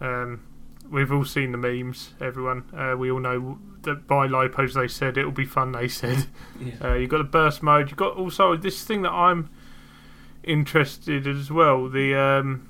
Um, 0.00 0.42
we've 0.90 1.12
all 1.12 1.24
seen 1.24 1.52
the 1.52 1.58
memes. 1.58 2.14
Everyone, 2.20 2.64
uh, 2.76 2.96
we 2.96 3.10
all 3.10 3.20
know 3.20 3.58
that 3.82 4.06
by 4.06 4.26
lipos 4.26 4.74
they 4.74 4.88
said 4.88 5.16
it'll 5.16 5.30
be 5.30 5.44
fun. 5.44 5.72
They 5.72 5.88
said. 5.88 6.26
Yeah. 6.60 6.72
Uh, 6.82 6.94
you've 6.94 7.10
got 7.10 7.18
the 7.18 7.24
burst 7.24 7.62
mode. 7.62 7.90
You've 7.90 7.98
got 7.98 8.16
also 8.16 8.56
this 8.56 8.84
thing 8.84 9.02
that 9.02 9.12
I'm 9.12 9.50
interested 10.42 11.26
as 11.26 11.50
well. 11.50 11.88
The 11.88 12.14
um, 12.14 12.68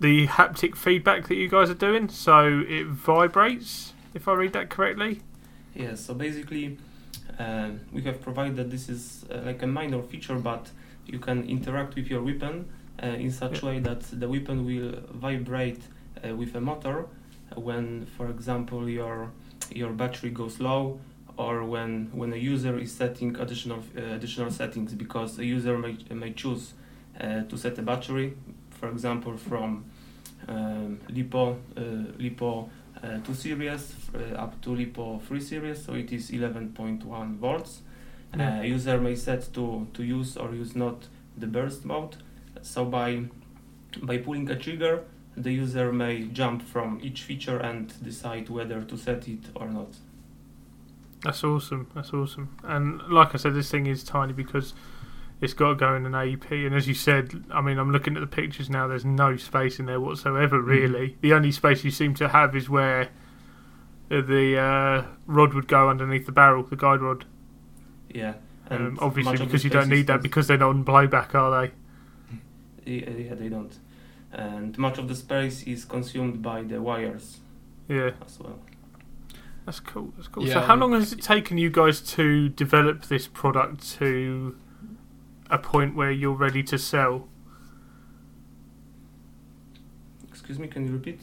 the 0.00 0.26
haptic 0.26 0.76
feedback 0.76 1.28
that 1.28 1.34
you 1.34 1.48
guys 1.48 1.70
are 1.70 1.74
doing. 1.74 2.08
So 2.08 2.64
it 2.68 2.86
vibrates. 2.86 3.92
If 4.14 4.26
I 4.26 4.32
read 4.32 4.52
that 4.54 4.70
correctly. 4.70 5.20
Yeah, 5.74 5.94
so 5.94 6.14
basically, 6.14 6.78
um, 7.38 7.80
we 7.92 8.02
have 8.02 8.20
provided 8.20 8.56
that 8.56 8.70
this 8.70 8.88
is 8.88 9.24
uh, 9.30 9.42
like 9.44 9.62
a 9.62 9.66
minor 9.66 10.02
feature, 10.02 10.36
but 10.36 10.70
you 11.06 11.18
can 11.18 11.48
interact 11.48 11.94
with 11.94 12.08
your 12.08 12.22
weapon 12.22 12.68
uh, 13.02 13.06
in 13.06 13.30
such 13.30 13.62
way 13.62 13.78
that 13.80 14.00
the 14.12 14.28
weapon 14.28 14.64
will 14.64 15.00
vibrate 15.12 15.82
uh, 16.24 16.34
with 16.34 16.54
a 16.56 16.60
motor 16.60 17.06
uh, 17.56 17.60
when, 17.60 18.06
for 18.16 18.28
example, 18.28 18.88
your 18.88 19.30
your 19.70 19.92
battery 19.92 20.30
goes 20.30 20.58
low, 20.58 20.98
or 21.36 21.64
when 21.64 22.10
when 22.12 22.32
a 22.32 22.36
user 22.36 22.78
is 22.78 22.90
setting 22.90 23.36
additional 23.36 23.84
uh, 23.96 24.14
additional 24.14 24.50
settings, 24.50 24.94
because 24.94 25.38
a 25.38 25.44
user 25.44 25.78
may 25.78 25.96
may 26.10 26.32
choose 26.32 26.72
uh, 27.20 27.42
to 27.42 27.56
set 27.56 27.78
a 27.78 27.82
battery, 27.82 28.36
for 28.70 28.88
example, 28.88 29.36
from 29.36 29.84
um, 30.48 31.00
LiPo 31.08 31.56
uh, 31.76 31.80
LiPo 32.18 32.68
uh, 33.02 33.18
2 33.24 33.34
series 33.34 33.94
uh, 34.14 34.34
up 34.34 34.60
to 34.62 34.70
LiPo 34.70 35.22
3 35.22 35.40
series, 35.40 35.84
so 35.84 35.94
it 35.94 36.12
is 36.12 36.30
11.1 36.30 37.36
volts. 37.36 37.82
Yeah. 38.36 38.58
Uh, 38.58 38.62
user 38.62 38.98
may 39.00 39.14
set 39.14 39.52
to, 39.54 39.86
to 39.94 40.02
use 40.02 40.36
or 40.36 40.54
use 40.54 40.74
not 40.74 41.06
the 41.36 41.46
burst 41.46 41.84
mode. 41.84 42.16
So 42.62 42.84
by 42.84 43.24
by 44.02 44.18
pulling 44.18 44.50
a 44.50 44.56
trigger, 44.56 45.04
the 45.36 45.52
user 45.52 45.92
may 45.92 46.24
jump 46.24 46.62
from 46.62 47.00
each 47.02 47.22
feature 47.22 47.58
and 47.58 47.92
decide 48.02 48.48
whether 48.48 48.82
to 48.82 48.96
set 48.96 49.28
it 49.28 49.46
or 49.54 49.68
not. 49.68 49.88
That's 51.22 51.42
awesome. 51.42 51.88
That's 51.94 52.12
awesome. 52.12 52.56
And 52.62 53.02
like 53.08 53.34
I 53.34 53.38
said, 53.38 53.54
this 53.54 53.70
thing 53.70 53.86
is 53.86 54.04
tiny 54.04 54.32
because 54.32 54.74
it's 55.40 55.52
got 55.54 55.68
to 55.70 55.74
go 55.76 55.94
in 55.94 56.04
an 56.06 56.14
AP. 56.14 56.50
And 56.50 56.74
as 56.74 56.88
you 56.88 56.94
said, 56.94 57.44
I 57.50 57.60
mean, 57.60 57.78
I'm 57.78 57.92
looking 57.92 58.16
at 58.16 58.20
the 58.20 58.26
pictures 58.26 58.68
now. 58.68 58.86
There's 58.88 59.04
no 59.04 59.36
space 59.36 59.78
in 59.78 59.86
there 59.86 60.00
whatsoever. 60.00 60.60
Really, 60.60 61.16
the 61.20 61.32
only 61.32 61.52
space 61.52 61.84
you 61.84 61.90
seem 61.90 62.14
to 62.14 62.28
have 62.28 62.56
is 62.56 62.68
where 62.68 63.08
the, 64.08 64.20
the 64.22 64.58
uh, 64.58 65.04
rod 65.26 65.54
would 65.54 65.68
go 65.68 65.88
underneath 65.88 66.26
the 66.26 66.32
barrel, 66.32 66.62
the 66.64 66.76
guide 66.76 67.00
rod. 67.00 67.24
Yeah, 68.08 68.34
Um, 68.70 68.98
obviously, 69.00 69.36
because 69.38 69.64
you 69.64 69.70
don't 69.70 69.88
need 69.90 70.06
that 70.06 70.22
because 70.22 70.46
they're 70.46 70.56
not 70.58 70.70
on 70.70 70.84
playback, 70.84 71.34
are 71.34 71.62
they? 71.68 71.72
Yeah, 72.86 73.10
yeah, 73.10 73.34
they 73.34 73.50
don't. 73.50 73.78
And 74.32 74.76
much 74.78 74.96
of 74.96 75.08
the 75.08 75.14
space 75.14 75.62
is 75.64 75.84
consumed 75.84 76.40
by 76.42 76.62
the 76.62 76.80
wires 76.80 77.40
Yeah, 77.86 78.12
as 78.24 78.38
well. 78.40 78.58
that's 79.66 79.78
cool. 79.80 80.12
That's 80.16 80.28
cool. 80.28 80.46
Yeah, 80.46 80.54
so, 80.54 80.60
how 80.60 80.74
long 80.76 80.92
has 80.94 81.12
it 81.12 81.20
taken 81.22 81.58
you 81.58 81.68
guys 81.68 82.00
to 82.12 82.48
develop 82.48 83.06
this 83.08 83.26
product 83.28 83.86
to 83.98 84.56
a 85.50 85.58
point 85.58 85.94
where 85.94 86.10
you're 86.10 86.32
ready 86.34 86.62
to 86.64 86.78
sell? 86.78 87.28
Excuse 90.28 90.58
me, 90.58 90.68
can 90.68 90.86
you 90.86 90.92
repeat? 90.92 91.20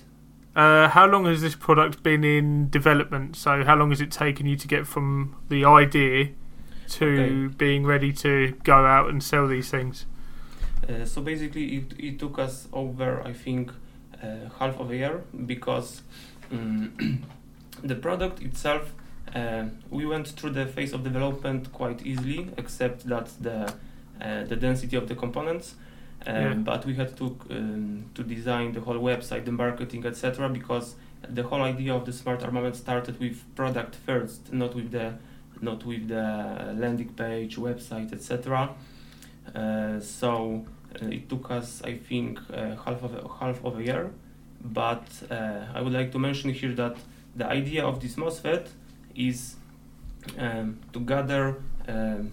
Uh, 0.56 0.88
how 0.90 1.06
long 1.06 1.26
has 1.26 1.42
this 1.42 1.56
product 1.56 2.02
been 2.04 2.24
in 2.24 2.70
development? 2.70 3.36
So, 3.36 3.64
how 3.64 3.76
long 3.76 3.90
has 3.90 4.00
it 4.02 4.12
taken 4.12 4.46
you 4.46 4.56
to 4.56 4.68
get 4.68 4.88
from 4.88 5.36
the 5.50 5.66
idea 5.66 6.30
to 6.90 7.06
Okay. 7.48 7.56
being 7.58 7.86
ready 7.86 8.14
to 8.14 8.52
go 8.64 8.86
out 8.86 9.10
and 9.10 9.22
sell 9.22 9.48
these 9.48 9.70
things? 9.70 10.06
Uh, 10.88 11.04
so 11.06 11.22
basically, 11.22 11.78
it, 11.78 11.94
it 11.98 12.20
took 12.20 12.38
us 12.40 12.68
over, 12.72 13.22
I 13.26 13.34
think, 13.34 13.72
uh, 14.22 14.50
half 14.60 14.80
of 14.80 14.92
a 14.92 14.96
year 14.96 15.24
because 15.46 16.04
um, 16.52 17.22
the 17.84 17.96
product 17.96 18.42
itself, 18.42 18.94
uh, 19.34 19.66
we 19.90 20.06
went 20.06 20.28
through 20.28 20.52
the 20.52 20.66
phase 20.68 20.94
of 20.94 21.04
development 21.04 21.74
quite 21.74 22.06
easily, 22.06 22.50
except 22.58 23.08
that 23.10 23.30
the 23.42 23.74
the 24.20 24.56
density 24.56 24.96
of 24.98 25.08
the 25.08 25.16
components. 25.16 25.76
Uh, 26.28 26.32
Yeah. 26.32 26.54
But 26.54 26.86
we 26.86 26.96
had 26.96 27.16
to 27.18 27.26
um, 27.50 28.06
to 28.16 28.24
design 28.24 28.72
the 28.74 28.82
whole 28.82 29.00
website, 29.00 29.46
the 29.46 29.52
marketing, 29.52 30.06
etc. 30.06 30.50
Because 30.50 30.96
the 31.34 31.44
whole 31.44 31.62
idea 31.62 31.94
of 31.94 32.06
the 32.06 32.14
smart 32.14 32.44
armament 32.44 32.76
started 32.76 33.20
with 33.20 33.44
product 33.56 33.96
first, 34.06 34.52
not 34.52 34.74
with 34.76 34.92
the 34.92 35.14
not 35.62 35.86
with 35.86 36.08
the 36.08 36.74
landing 36.78 37.10
page, 37.10 37.58
website, 37.58 38.12
etc. 38.14 38.70
Uh, 39.54 40.00
so 40.00 40.66
uh, 41.02 41.06
it 41.08 41.30
took 41.30 41.52
us, 41.52 41.82
I 41.84 41.98
think, 41.98 42.40
uh, 42.52 42.76
half 42.84 43.04
of 43.04 43.14
a, 43.14 43.28
half 43.40 43.64
of 43.64 43.80
a 43.80 43.84
year. 43.84 44.12
But 44.62 45.08
uh, 45.30 45.66
I 45.74 45.82
would 45.82 45.94
like 45.94 46.12
to 46.14 46.20
mention 46.20 46.52
here 46.54 46.74
that 46.74 46.98
the 47.36 47.46
idea 47.48 47.86
of 47.86 48.00
this 48.00 48.16
MOSFET 48.16 48.68
is 49.16 49.56
um, 50.40 50.80
to 50.94 51.00
gather 51.00 51.58
um, 51.88 52.32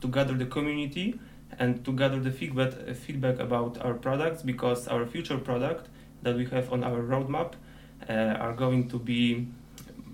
to 0.00 0.08
gather 0.08 0.34
the 0.34 0.46
community 0.46 1.18
and 1.58 1.84
to 1.84 1.92
gather 1.92 2.20
the 2.20 2.30
feedback 2.30 2.72
uh, 2.88 2.94
feedback 2.94 3.38
about 3.38 3.78
our 3.84 3.94
products 3.94 4.42
because 4.42 4.88
our 4.88 5.06
future 5.06 5.38
product 5.38 5.88
that 6.22 6.36
we 6.36 6.46
have 6.46 6.72
on 6.72 6.84
our 6.84 7.02
roadmap 7.02 7.54
uh, 8.08 8.12
are 8.12 8.52
going 8.52 8.88
to 8.88 8.98
be 8.98 9.46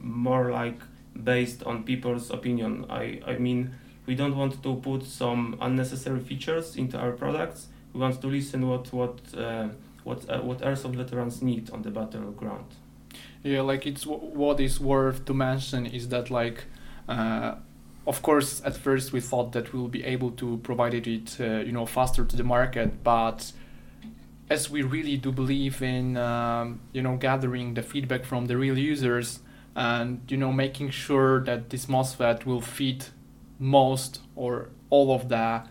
more 0.00 0.50
like 0.50 0.80
based 1.22 1.62
on 1.64 1.84
people's 1.84 2.30
opinion. 2.30 2.86
I, 2.90 3.20
I 3.26 3.38
mean, 3.38 3.74
we 4.06 4.14
don't 4.14 4.36
want 4.36 4.62
to 4.62 4.74
put 4.76 5.04
some 5.04 5.56
unnecessary 5.60 6.20
features 6.20 6.76
into 6.76 6.98
our 6.98 7.12
products. 7.12 7.68
We 7.92 8.00
want 8.00 8.20
to 8.20 8.26
listen 8.26 8.68
what 8.68 8.92
what 8.92 9.20
uh, 9.36 9.68
what 10.02 10.28
uh, 10.28 10.40
what 10.40 10.58
airsoft 10.58 10.96
veterans 10.96 11.42
need 11.42 11.70
on 11.70 11.82
the 11.82 11.90
battleground. 11.90 12.66
Yeah, 13.42 13.60
like 13.60 13.86
it's 13.86 14.06
what 14.06 14.60
is 14.60 14.80
worth 14.80 15.24
to 15.26 15.34
mention 15.34 15.86
is 15.86 16.08
that 16.08 16.30
like, 16.30 16.64
uh, 17.08 17.56
of 18.06 18.22
course, 18.22 18.62
at 18.64 18.76
first 18.76 19.12
we 19.12 19.20
thought 19.20 19.52
that 19.52 19.72
we'll 19.72 19.88
be 19.88 20.04
able 20.04 20.30
to 20.32 20.58
provide 20.58 20.94
it, 20.94 21.36
uh, 21.40 21.44
you 21.66 21.72
know, 21.72 21.86
faster 21.86 22.24
to 22.24 22.36
the 22.36 22.44
market, 22.44 23.02
but 23.02 23.52
as 24.50 24.68
we 24.70 24.82
really 24.82 25.16
do 25.16 25.32
believe 25.32 25.80
in, 25.82 26.16
um, 26.18 26.80
you 26.92 27.00
know, 27.02 27.16
gathering 27.16 27.74
the 27.74 27.82
feedback 27.82 28.24
from 28.24 28.46
the 28.46 28.56
real 28.56 28.76
users 28.78 29.40
and 29.76 30.20
you 30.28 30.36
know 30.36 30.52
making 30.52 30.90
sure 30.90 31.40
that 31.44 31.70
this 31.70 31.86
MOSFET 31.86 32.46
will 32.46 32.60
fit 32.60 33.10
most 33.58 34.20
or 34.36 34.68
all 34.90 35.12
of 35.14 35.28
the, 35.28 35.62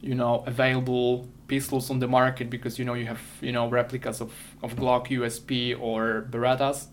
you 0.00 0.14
know, 0.14 0.44
available 0.46 1.26
pistols 1.48 1.90
on 1.90 1.98
the 1.98 2.06
market 2.06 2.50
because 2.50 2.78
you 2.78 2.84
know 2.84 2.92
you 2.94 3.06
have 3.06 3.22
you 3.40 3.50
know 3.50 3.66
replicas 3.68 4.20
of 4.20 4.32
of 4.62 4.76
Glock 4.76 5.08
USP 5.08 5.74
or 5.80 6.26
Berettas 6.30 6.88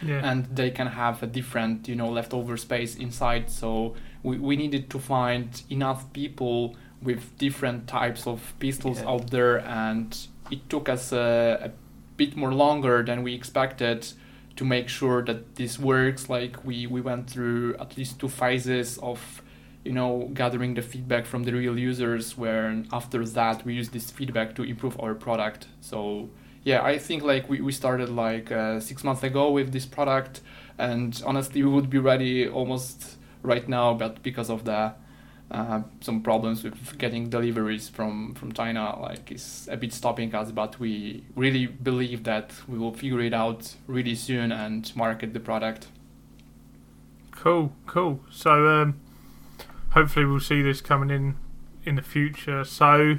Yeah. 0.00 0.30
and 0.30 0.46
they 0.54 0.70
can 0.70 0.86
have 0.86 1.22
a 1.24 1.26
different 1.26 1.88
you 1.88 1.96
know 1.96 2.08
leftover 2.08 2.56
space 2.56 2.94
inside 2.94 3.50
so 3.50 3.94
we, 4.22 4.38
we 4.38 4.56
needed 4.56 4.90
to 4.90 4.98
find 4.98 5.62
enough 5.70 6.12
people 6.12 6.76
with 7.02 7.36
different 7.38 7.86
types 7.86 8.26
of 8.26 8.54
pistols 8.58 9.00
Yeah. 9.00 9.08
out 9.10 9.30
there 9.30 9.58
and 9.58 10.16
it 10.50 10.68
took 10.68 10.88
us 10.88 11.12
a, 11.12 11.58
a 11.64 11.70
bit 12.16 12.36
more 12.36 12.52
longer 12.52 13.02
than 13.04 13.22
we 13.22 13.34
expected 13.34 14.06
to 14.56 14.64
make 14.64 14.88
sure 14.88 15.22
that 15.22 15.54
this 15.54 15.78
works 15.78 16.28
like 16.28 16.64
we, 16.64 16.86
we 16.88 17.00
went 17.00 17.30
through 17.30 17.76
at 17.76 17.96
least 17.96 18.18
two 18.18 18.28
phases 18.28 18.98
of 18.98 19.42
you 19.84 19.92
know 19.92 20.28
gathering 20.34 20.74
the 20.74 20.82
feedback 20.82 21.24
from 21.24 21.44
the 21.44 21.52
real 21.52 21.78
users 21.78 22.36
where 22.36 22.82
after 22.92 23.24
that 23.24 23.64
we 23.64 23.74
use 23.74 23.90
this 23.90 24.10
feedback 24.10 24.56
to 24.56 24.64
improve 24.64 24.98
our 25.00 25.14
product 25.14 25.68
so 25.80 26.28
yeah 26.64 26.82
i 26.82 26.98
think 26.98 27.22
like 27.22 27.48
we, 27.48 27.60
we 27.60 27.70
started 27.70 28.08
like 28.08 28.50
uh, 28.50 28.80
six 28.80 29.04
months 29.04 29.22
ago 29.22 29.52
with 29.52 29.70
this 29.72 29.86
product 29.86 30.40
and 30.78 31.22
honestly 31.24 31.62
we 31.62 31.70
would 31.70 31.88
be 31.88 31.98
ready 31.98 32.48
almost 32.48 33.17
right 33.48 33.68
now 33.68 33.94
but 33.94 34.22
because 34.22 34.50
of 34.50 34.64
the 34.64 34.92
uh, 35.50 35.80
some 36.00 36.22
problems 36.22 36.62
with 36.62 36.98
getting 36.98 37.30
deliveries 37.30 37.88
from 37.88 38.34
from 38.34 38.52
china 38.52 38.98
like 39.00 39.32
is 39.32 39.66
a 39.70 39.76
bit 39.76 39.92
stopping 39.92 40.34
us 40.34 40.52
but 40.52 40.78
we 40.78 41.24
really 41.34 41.66
believe 41.66 42.22
that 42.24 42.52
we 42.68 42.78
will 42.78 42.92
figure 42.92 43.20
it 43.20 43.32
out 43.32 43.74
really 43.86 44.14
soon 44.14 44.52
and 44.52 44.94
market 44.94 45.32
the 45.32 45.40
product 45.40 45.88
Cool, 47.32 47.72
cool. 47.86 48.20
So, 48.30 48.66
um, 48.66 49.00
hopefully, 49.90 50.24
we'll 50.26 50.40
see 50.40 50.60
this 50.60 50.80
coming 50.80 51.08
in 51.10 51.36
in 51.84 51.94
the 51.94 52.02
future. 52.02 52.64
So, 52.64 53.18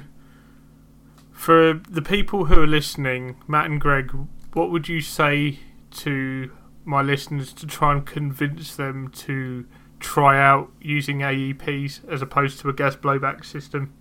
For 1.32 1.72
the 1.72 2.02
people 2.02 2.44
who 2.44 2.60
are 2.60 2.66
listening, 2.66 3.36
Matt 3.48 3.64
and 3.70 3.80
Greg, 3.80 4.12
what 4.52 4.70
would 4.70 4.88
you 4.88 5.00
say 5.00 5.60
to 5.92 6.50
my 6.84 7.00
listeners 7.00 7.54
to 7.54 7.66
try 7.66 7.92
and 7.92 8.04
convince 8.04 8.76
them 8.76 9.08
to 9.08 9.64
try 10.00 10.40
out 10.40 10.72
using 10.80 11.20
AEPs 11.20 12.00
as 12.10 12.22
opposed 12.22 12.58
to 12.60 12.68
a 12.68 12.72
gas 12.72 12.96
blowback 12.96 13.44
system? 13.44 13.92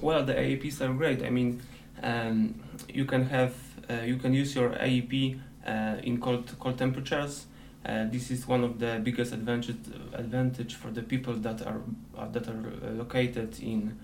Well, 0.00 0.24
the 0.24 0.34
AEPs 0.34 0.80
are 0.80 0.92
great. 0.92 1.22
I 1.22 1.30
mean, 1.30 1.62
um, 2.02 2.60
you 2.88 3.04
can 3.04 3.26
have 3.26 3.54
uh, 3.90 4.02
you 4.04 4.16
can 4.16 4.32
use 4.32 4.54
your 4.54 4.70
AEP 4.70 5.40
uh, 5.66 5.96
in 6.02 6.20
cold 6.20 6.54
cold 6.60 6.78
temperatures. 6.78 7.46
Uh, 7.84 8.06
this 8.10 8.30
is 8.30 8.46
one 8.48 8.64
of 8.64 8.78
the 8.78 9.00
biggest 9.02 9.32
advantage 9.32 9.76
advantage 10.14 10.74
for 10.74 10.90
the 10.90 11.02
people 11.02 11.34
that 11.34 11.66
are 11.66 11.80
uh, 12.16 12.28
that 12.28 12.48
are 12.48 12.72
uh, 12.82 12.90
located 12.92 13.58
in 13.60 13.98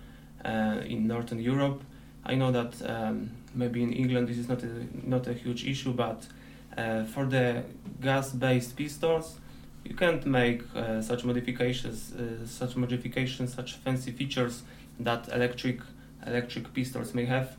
uh, 0.44 0.80
in 0.87 1.06
Northern 1.06 1.40
Europe. 1.40 1.82
I 2.25 2.35
know 2.35 2.50
that 2.52 2.75
um, 2.88 3.30
maybe 3.54 3.82
in 3.82 3.92
England 3.92 4.28
this 4.28 4.38
is 4.38 4.49
not 4.49 4.62
a 4.62 4.87
not 5.04 5.26
a 5.26 5.32
huge 5.32 5.64
issue, 5.64 5.92
but 5.92 6.26
for 7.12 7.26
the 7.26 7.62
gas-based 8.00 8.75
pistols, 8.75 9.38
you 9.84 9.94
can't 9.94 10.25
make 10.26 10.62
such 11.00 11.25
modifications, 11.25 12.12
such 12.44 12.76
modifications, 12.76 13.54
such 13.54 13.75
fancy 13.75 14.12
features 14.12 14.62
that 14.99 15.28
electric 15.32 15.80
electric 16.26 16.72
pistols 16.75 17.14
may 17.14 17.25
have. 17.25 17.56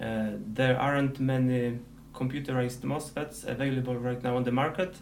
Uh, 0.00 0.30
there 0.54 0.78
aren't 0.78 1.20
many 1.20 1.78
computerized 2.14 2.80
MOSFETs 2.80 3.46
available 3.46 3.96
right 3.96 4.22
now 4.22 4.36
on 4.36 4.44
the 4.44 4.52
market, 4.52 4.96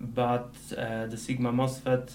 but 0.00 0.54
uh, 0.76 1.06
the 1.06 1.16
Sigma 1.16 1.52
MOSFET 1.52 2.12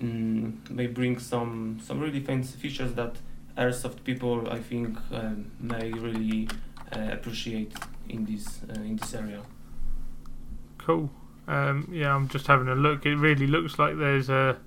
um, 0.00 0.62
may 0.70 0.86
bring 0.86 1.18
some 1.18 1.78
some 1.82 2.00
really 2.00 2.20
fancy 2.20 2.56
features 2.58 2.92
that 2.94 3.16
airsoft 3.56 4.04
people 4.04 4.48
I 4.48 4.60
think 4.60 4.98
um, 5.12 5.50
may 5.58 5.90
really 5.90 6.48
uh, 6.94 7.08
appreciate 7.10 7.72
in 8.08 8.24
this 8.24 8.60
uh, 8.68 8.80
in 8.80 8.96
this 8.96 9.14
area. 9.14 9.42
Cool. 10.78 11.10
Um, 11.48 11.88
yeah, 11.90 12.14
I'm 12.14 12.28
just 12.28 12.46
having 12.46 12.68
a 12.68 12.74
look. 12.74 13.06
It 13.06 13.16
really 13.16 13.46
looks 13.46 13.78
like 13.78 13.96
there's 13.96 14.28
a 14.28 14.58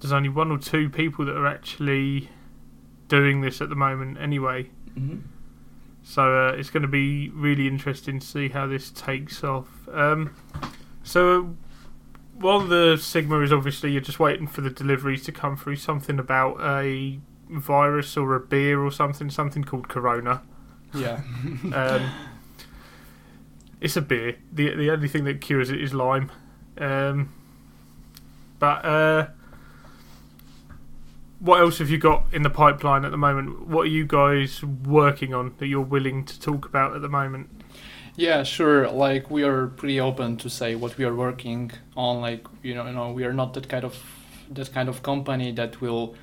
there's 0.00 0.12
only 0.12 0.28
one 0.28 0.50
or 0.50 0.58
two 0.58 0.88
people 0.88 1.24
that 1.26 1.36
are 1.36 1.46
actually 1.46 2.28
doing 3.08 3.40
this 3.40 3.60
at 3.60 3.68
the 3.68 3.76
moment 3.76 4.18
anyway. 4.18 4.70
Mm-hmm. 4.98 5.18
So 6.02 6.48
uh, 6.48 6.52
it's 6.52 6.70
going 6.70 6.82
to 6.82 6.88
be 6.88 7.28
really 7.28 7.68
interesting 7.68 8.18
to 8.18 8.26
see 8.26 8.48
how 8.48 8.66
this 8.66 8.90
takes 8.90 9.44
off. 9.44 9.68
Um, 9.92 10.34
so 11.02 11.54
while 12.34 12.60
the 12.60 12.96
Sigma 12.96 13.40
is 13.40 13.52
obviously 13.52 13.92
you're 13.92 14.00
just 14.00 14.18
waiting 14.18 14.46
for 14.46 14.62
the 14.62 14.70
deliveries 14.70 15.22
to 15.24 15.32
come 15.32 15.56
through, 15.56 15.76
something 15.76 16.18
about 16.18 16.58
a 16.60 17.20
virus 17.50 18.16
or 18.16 18.34
a 18.34 18.40
beer 18.40 18.80
or 18.80 18.90
something, 18.90 19.28
something 19.28 19.62
called 19.62 19.88
Corona. 19.88 20.42
Yeah. 20.94 21.20
um, 21.74 22.10
it's 23.80 23.96
a 23.96 24.02
beer. 24.02 24.36
the 24.52 24.74
The 24.74 24.90
only 24.90 25.08
thing 25.08 25.24
that 25.24 25.40
cures 25.40 25.70
it 25.70 25.80
is 25.80 25.94
lime. 25.94 26.30
Um, 26.78 27.32
but 28.58 28.84
uh, 28.84 29.28
what 31.40 31.60
else 31.60 31.78
have 31.78 31.90
you 31.90 31.98
got 31.98 32.26
in 32.32 32.42
the 32.42 32.50
pipeline 32.50 33.04
at 33.04 33.10
the 33.10 33.16
moment? 33.16 33.66
What 33.66 33.82
are 33.82 33.90
you 33.90 34.06
guys 34.06 34.62
working 34.62 35.34
on 35.34 35.54
that 35.58 35.66
you're 35.66 35.80
willing 35.80 36.24
to 36.26 36.38
talk 36.38 36.66
about 36.66 36.94
at 36.94 37.02
the 37.02 37.08
moment? 37.08 37.48
Yeah, 38.16 38.42
sure. 38.42 38.90
Like 38.90 39.30
we 39.30 39.42
are 39.44 39.68
pretty 39.68 39.98
open 39.98 40.36
to 40.38 40.50
say 40.50 40.74
what 40.74 40.98
we 40.98 41.04
are 41.04 41.14
working 41.14 41.70
on. 41.96 42.20
Like 42.20 42.46
you 42.62 42.74
know, 42.74 42.86
you 42.86 42.92
know, 42.92 43.12
we 43.12 43.24
are 43.24 43.32
not 43.32 43.54
that 43.54 43.68
kind 43.68 43.84
of 43.84 43.96
that 44.50 44.72
kind 44.72 44.88
of 44.88 45.02
company 45.02 45.52
that 45.52 45.80
will 45.80 46.14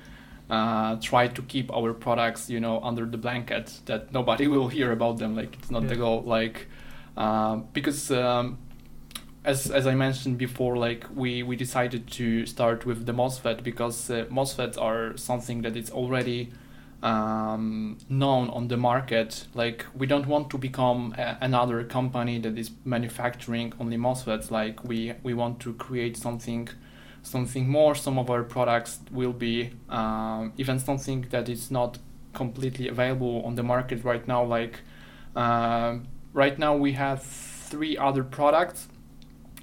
uh, 0.48 0.96
try 1.00 1.26
to 1.26 1.42
keep 1.42 1.72
our 1.72 1.92
products, 1.92 2.48
you 2.48 2.60
know, 2.60 2.80
under 2.80 3.04
the 3.04 3.18
blanket 3.18 3.80
that 3.86 4.12
nobody 4.12 4.46
will 4.54 4.68
hear 4.68 4.92
about 4.92 5.18
them. 5.18 5.34
Like 5.34 5.54
it's 5.54 5.70
not 5.70 5.82
yeah. 5.82 5.88
the 5.88 5.96
goal. 5.96 6.22
Like 6.22 6.68
uh, 7.18 7.56
because 7.72 8.12
um, 8.12 8.58
as 9.44 9.70
as 9.70 9.86
I 9.86 9.94
mentioned 9.94 10.38
before, 10.38 10.76
like 10.76 11.04
we 11.14 11.42
we 11.42 11.56
decided 11.56 12.08
to 12.12 12.46
start 12.46 12.86
with 12.86 13.06
the 13.06 13.12
MOSFET 13.12 13.64
because 13.64 14.08
uh, 14.08 14.24
MOSFETs 14.30 14.80
are 14.80 15.16
something 15.16 15.62
that 15.62 15.76
is 15.76 15.90
already 15.90 16.52
um, 17.02 17.98
known 18.08 18.50
on 18.50 18.68
the 18.68 18.76
market. 18.76 19.48
Like 19.52 19.84
we 19.96 20.06
don't 20.06 20.26
want 20.26 20.48
to 20.50 20.58
become 20.58 21.12
a, 21.18 21.38
another 21.40 21.82
company 21.82 22.38
that 22.38 22.56
is 22.56 22.70
manufacturing 22.84 23.72
only 23.80 23.96
MOSFETs. 23.96 24.52
Like 24.52 24.84
we 24.84 25.14
we 25.24 25.34
want 25.34 25.58
to 25.60 25.74
create 25.74 26.16
something 26.16 26.68
something 27.24 27.68
more. 27.68 27.96
Some 27.96 28.16
of 28.16 28.30
our 28.30 28.44
products 28.44 29.00
will 29.10 29.32
be 29.32 29.70
um, 29.88 30.52
even 30.56 30.78
something 30.78 31.26
that 31.30 31.48
is 31.48 31.68
not 31.68 31.98
completely 32.32 32.86
available 32.86 33.42
on 33.44 33.56
the 33.56 33.64
market 33.64 34.04
right 34.04 34.26
now. 34.28 34.44
Like 34.44 34.80
uh, 35.34 35.96
right 36.38 36.56
now 36.56 36.76
we 36.76 36.92
have 36.92 37.20
three 37.22 37.98
other 37.98 38.22
products 38.22 38.86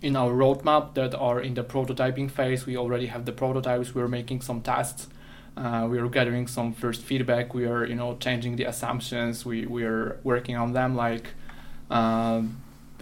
in 0.02 0.16
our 0.16 0.32
roadmap 0.32 0.94
that 0.94 1.16
are 1.16 1.40
in 1.40 1.54
the 1.54 1.64
prototyping 1.64 2.30
phase. 2.30 2.66
We 2.66 2.76
already 2.78 3.08
have 3.08 3.24
the 3.26 3.32
prototypes. 3.32 3.96
We're 3.96 4.10
making 4.10 4.42
some 4.42 4.62
tests. 4.62 5.08
Uh, 5.56 5.88
we 5.90 5.98
are 6.00 6.10
gathering 6.10 6.48
some 6.48 6.74
first 6.74 7.02
feedback. 7.02 7.54
We 7.54 7.66
are, 7.66 7.86
you 7.86 7.96
know, 7.96 8.18
changing 8.18 8.58
the 8.58 8.66
assumptions. 8.66 9.46
We 9.46 9.66
we 9.66 9.84
are 9.86 10.20
working 10.24 10.58
on 10.58 10.74
them. 10.74 10.96
Like 10.96 11.28
uh, 11.90 12.42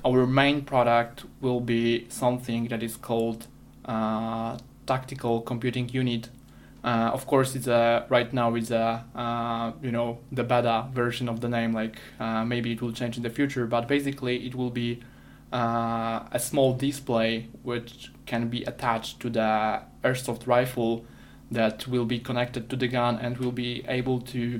our 0.06 0.28
main 0.28 0.62
product 0.62 1.26
will 1.42 1.64
be 1.76 2.06
something 2.10 2.68
that 2.68 2.84
is 2.84 2.96
called 2.96 3.48
uh, 3.86 4.60
tactical 4.86 5.42
computing 5.42 5.90
unit. 5.90 6.30
Uh, 6.84 7.12
of 7.14 7.26
course, 7.26 7.56
it's 7.56 7.68
a 7.68 8.06
right 8.10 8.34
now 8.34 8.56
it's 8.56 8.72
a 8.72 9.06
uh, 9.16 9.72
you 9.82 9.92
know 9.92 10.20
the 10.32 10.44
beta 10.44 10.88
version 10.94 11.30
of 11.30 11.40
the 11.40 11.48
name. 11.48 11.72
Like 11.74 11.98
uh, 12.20 12.44
maybe 12.44 12.74
it 12.74 12.82
will 12.82 12.92
change 12.92 13.16
in 13.16 13.24
the 13.24 13.30
future, 13.30 13.66
but 13.66 13.88
basically 13.88 14.46
it 14.46 14.54
will 14.54 14.70
be 14.70 15.02
uh, 15.54 16.24
a 16.32 16.40
small 16.40 16.74
display 16.74 17.48
which 17.62 18.12
can 18.26 18.50
be 18.50 18.64
attached 18.64 19.20
to 19.22 19.30
the 19.30 19.82
airsoft 20.04 20.46
rifle 20.46 21.06
that 21.52 21.88
will 21.88 22.06
be 22.06 22.20
connected 22.20 22.70
to 22.70 22.76
the 22.76 22.88
gun 22.88 23.18
and 23.18 23.38
will 23.38 23.52
be 23.52 23.86
able 23.88 24.20
to 24.20 24.60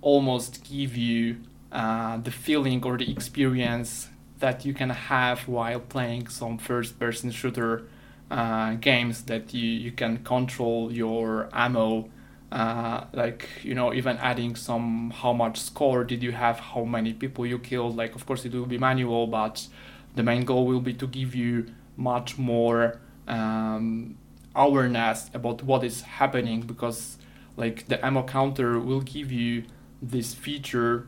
almost 0.00 0.64
give 0.64 0.96
you 0.96 1.36
uh, 1.72 2.16
the 2.18 2.30
feeling 2.30 2.82
or 2.84 2.96
the 2.96 3.10
experience 3.10 4.08
that 4.38 4.64
you 4.64 4.72
can 4.72 4.90
have 4.90 5.46
while 5.46 5.80
playing 5.80 6.28
some 6.28 6.56
first 6.56 6.98
person 6.98 7.30
shooter 7.30 7.86
uh, 8.30 8.74
games 8.74 9.22
that 9.24 9.52
you, 9.52 9.68
you 9.68 9.92
can 9.92 10.18
control 10.24 10.92
your 10.92 11.48
ammo 11.52 12.08
uh, 12.52 13.04
like 13.12 13.48
you 13.62 13.74
know 13.74 13.94
even 13.94 14.16
adding 14.18 14.56
some 14.56 15.10
how 15.10 15.32
much 15.32 15.60
score 15.60 16.02
did 16.04 16.22
you 16.22 16.32
have 16.32 16.58
how 16.58 16.84
many 16.84 17.12
people 17.12 17.46
you 17.46 17.58
killed. 17.58 17.96
Like 17.96 18.14
of 18.14 18.26
course 18.26 18.44
it 18.44 18.52
will 18.52 18.66
be 18.66 18.78
manual 18.78 19.26
but 19.26 19.66
the 20.14 20.22
main 20.22 20.44
goal 20.44 20.66
will 20.66 20.80
be 20.80 20.94
to 20.94 21.06
give 21.06 21.34
you 21.34 21.66
much 21.96 22.38
more 22.38 23.00
um, 23.28 24.16
awareness 24.54 25.30
about 25.32 25.62
what 25.62 25.84
is 25.84 26.02
happening 26.02 26.62
because 26.62 27.18
like 27.56 27.86
the 27.86 28.04
ammo 28.04 28.22
counter 28.22 28.80
will 28.80 29.00
give 29.00 29.30
you 29.30 29.64
this 30.02 30.34
feature 30.34 31.06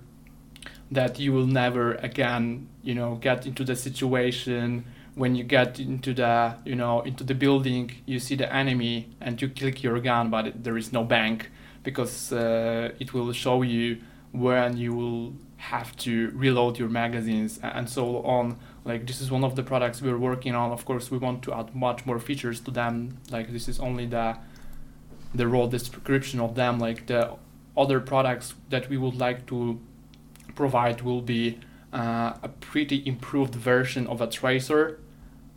that 0.90 1.18
you 1.18 1.32
will 1.32 1.46
never 1.46 1.94
again 1.94 2.68
you 2.82 2.94
know 2.94 3.16
get 3.16 3.46
into 3.46 3.64
the 3.64 3.74
situation 3.74 4.84
when 5.14 5.34
you 5.34 5.44
get 5.44 5.78
into 5.78 6.14
the 6.14 6.54
you 6.64 6.74
know 6.74 7.00
into 7.02 7.22
the 7.22 7.34
building 7.34 7.90
you 8.06 8.18
see 8.18 8.34
the 8.34 8.50
enemy 8.52 9.10
and 9.20 9.42
you 9.42 9.48
click 9.48 9.82
your 9.82 10.00
gun 10.00 10.30
but 10.30 10.64
there 10.64 10.76
is 10.78 10.92
no 10.92 11.04
bank 11.04 11.50
because 11.82 12.32
uh, 12.32 12.90
it 12.98 13.12
will 13.12 13.32
show 13.32 13.62
you 13.62 13.98
when 14.32 14.76
you 14.76 14.94
will 14.94 15.34
have 15.56 15.96
to 15.96 16.30
reload 16.34 16.76
your 16.76 16.88
magazines 16.88 17.60
and 17.62 17.88
so 17.88 18.22
on. 18.24 18.58
Like 18.84 19.06
this 19.06 19.20
is 19.20 19.30
one 19.30 19.44
of 19.44 19.54
the 19.54 19.62
products 19.62 20.02
we're 20.02 20.18
working 20.18 20.56
on. 20.56 20.72
Of 20.72 20.84
course 20.84 21.10
we 21.10 21.18
want 21.18 21.42
to 21.44 21.54
add 21.54 21.74
much 21.74 22.04
more 22.04 22.18
features 22.18 22.60
to 22.62 22.70
them. 22.72 23.18
Like 23.30 23.52
this 23.52 23.68
is 23.68 23.78
only 23.78 24.06
the 24.06 24.36
the 25.34 25.46
raw 25.46 25.66
description 25.66 26.40
of 26.40 26.56
them. 26.56 26.80
Like 26.80 27.06
the 27.06 27.34
other 27.76 28.00
products 28.00 28.54
that 28.70 28.88
we 28.88 28.96
would 28.96 29.14
like 29.14 29.46
to 29.46 29.78
provide 30.56 31.02
will 31.02 31.22
be 31.22 31.60
uh, 31.92 32.32
a 32.42 32.48
pretty 32.48 33.02
improved 33.06 33.54
version 33.54 34.06
of 34.08 34.20
a 34.20 34.26
tracer 34.26 34.98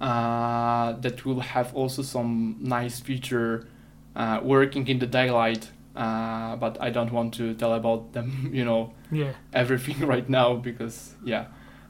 uh, 0.01 0.93
that 0.93 1.25
will 1.25 1.39
have 1.39 1.73
also 1.73 2.01
some 2.01 2.57
nice 2.59 2.99
feature 2.99 3.67
uh, 4.15 4.39
working 4.43 4.87
in 4.87 4.99
the 4.99 5.07
daylight. 5.07 5.69
Uh, 5.95 6.57
but 6.57 6.77
I 6.81 6.89
don't 6.89 7.11
want 7.11 7.33
to 7.35 7.53
tell 7.53 7.73
about 7.73 8.11
them, 8.13 8.49
you 8.53 8.65
know, 8.65 8.93
yeah. 9.11 9.31
everything 9.53 9.99
right 10.07 10.29
now 10.29 10.55
because 10.55 11.15
yeah. 11.23 11.45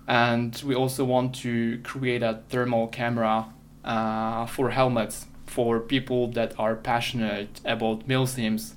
And 0.07 0.61
we 0.63 0.75
also 0.75 1.03
want 1.03 1.33
to 1.35 1.79
create 1.83 2.21
a 2.21 2.41
thermal 2.49 2.87
camera 2.87 3.47
uh, 3.83 4.45
for 4.45 4.69
helmets 4.69 5.25
for 5.45 5.79
people 5.79 6.27
that 6.27 6.53
are 6.59 6.75
passionate 6.75 7.61
about 7.65 8.07
milsims 8.07 8.73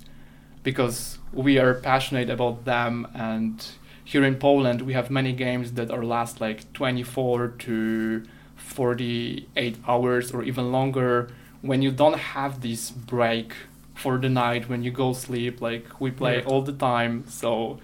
because 0.63 1.19
we 1.33 1.59
are 1.59 1.75
passionate 1.75 2.31
about 2.31 2.65
them 2.65 3.07
and 3.15 3.67
here 4.05 4.25
in 4.25 4.37
Poland 4.37 4.83
we 4.83 4.93
have 4.93 5.11
many 5.11 5.33
games 5.33 5.73
that 5.73 5.91
are 5.91 6.05
last 6.05 6.41
like 6.41 6.73
24 6.73 7.49
to 7.59 8.23
48 8.69 9.77
hours 9.87 10.33
or 10.33 10.43
even 10.45 10.71
longer 10.73 11.29
when 11.63 11.83
you 11.83 11.91
don't 11.91 12.19
have 12.19 12.61
this 12.61 12.91
break 12.91 13.53
for 13.95 14.19
the 14.19 14.29
night 14.29 14.69
when 14.69 14.83
you 14.83 14.91
go 14.91 15.13
sleep. 15.13 15.61
Like 15.61 16.01
we 16.01 16.11
play 16.11 16.37
Yeah. 16.39 16.45
all 16.47 16.63
the 16.63 16.73
time, 16.73 17.25
so 17.27 17.79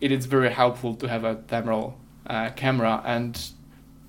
it 0.00 0.10
is 0.10 0.26
very 0.26 0.50
helpful 0.50 0.94
to 0.96 1.08
have 1.08 1.24
a 1.24 1.34
thermal 1.50 1.96
uh, 2.26 2.50
camera. 2.56 3.02
And 3.04 3.38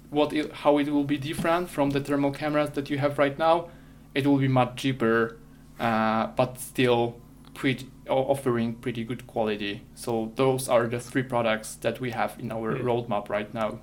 what 0.10 0.34
it, 0.34 0.52
how 0.64 0.78
it 0.80 0.88
will 0.90 1.04
be 1.04 1.18
different 1.18 1.70
from 1.70 1.92
the 1.92 2.00
thermal 2.00 2.32
cameras 2.32 2.72
that 2.72 2.90
you 2.90 2.98
have 2.98 3.18
right 3.20 3.38
now? 3.38 3.68
It 4.14 4.26
will 4.26 4.38
be 4.38 4.48
much 4.48 4.78
cheaper, 4.78 5.38
uh, 5.80 6.28
but 6.36 6.58
still 6.60 7.18
pretty 7.54 7.88
offering 8.10 8.76
pretty 8.76 9.04
good 9.04 9.26
quality. 9.28 9.82
So 9.96 10.32
those 10.36 10.70
are 10.70 10.88
the 10.88 11.00
three 11.00 11.24
products 11.24 11.76
that 11.82 12.00
we 12.00 12.12
have 12.12 12.36
in 12.40 12.52
our 12.52 12.76
Yeah. 12.78 12.84
roadmap 12.84 13.30
right 13.30 13.52
now. 13.54 13.80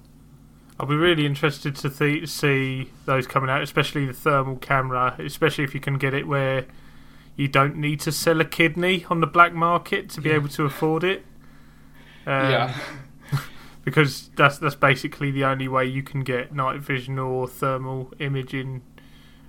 I'll 0.83 0.88
be 0.88 0.97
really 0.97 1.27
interested 1.27 1.77
to 1.77 1.90
th- 1.90 2.29
see 2.29 2.90
those 3.07 3.29
coming 3.29 3.49
out, 3.49 3.62
especially 3.62 4.05
the 4.05 4.12
thermal 4.12 4.57
camera, 4.57 5.14
especially 5.21 5.62
if 5.62 5.75
you 5.75 5.81
can 5.81 5.97
get 5.97 6.12
it 6.12 6.27
where 6.27 6.66
you 7.37 7.47
don't 7.47 7.77
need 7.77 8.01
to 8.01 8.11
sell 8.11 8.40
a 8.40 8.45
kidney 8.45 9.07
on 9.09 9.21
the 9.21 9.29
black 9.29 9.55
market 9.55 10.11
to 10.11 10.21
be 10.21 10.31
able 10.31 10.49
to 10.49 10.64
afford 10.64 11.05
it. 11.05 11.25
Um, 12.27 12.51
yeah. 12.51 12.79
because 13.85 14.31
that's 14.35 14.59
that's 14.59 14.75
basically 14.75 15.31
the 15.31 15.45
only 15.45 15.68
way 15.68 15.85
you 15.85 16.03
can 16.03 16.25
get 16.25 16.53
night 16.53 16.81
vision 16.81 17.16
or 17.16 17.47
thermal 17.47 18.12
imaging 18.18 18.83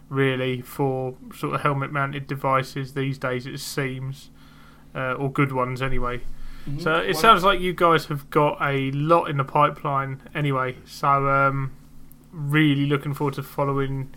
really 0.09 0.61
for 0.61 1.15
sort 1.35 1.55
of 1.55 1.61
helmet 1.61 1.91
mounted 1.91 2.27
devices 2.27 2.93
these 2.93 3.17
days 3.17 3.47
it 3.47 3.59
seems 3.59 4.29
uh, 4.93 5.13
or 5.13 5.31
good 5.31 5.51
ones 5.51 5.81
anyway 5.81 6.21
Mhm. 6.67 6.81
so 6.81 6.95
it 6.95 7.05
One- 7.07 7.15
sounds 7.15 7.43
like 7.43 7.59
you 7.59 7.73
guys 7.73 8.05
have 8.05 8.29
got 8.29 8.57
a 8.61 8.91
lot 8.91 9.29
in 9.29 9.37
the 9.37 9.43
pipeline 9.43 10.21
anyway 10.33 10.75
so 10.85 11.29
um, 11.29 11.71
really 12.31 12.85
looking 12.85 13.13
forward 13.13 13.33
to 13.35 13.43
following 13.43 14.09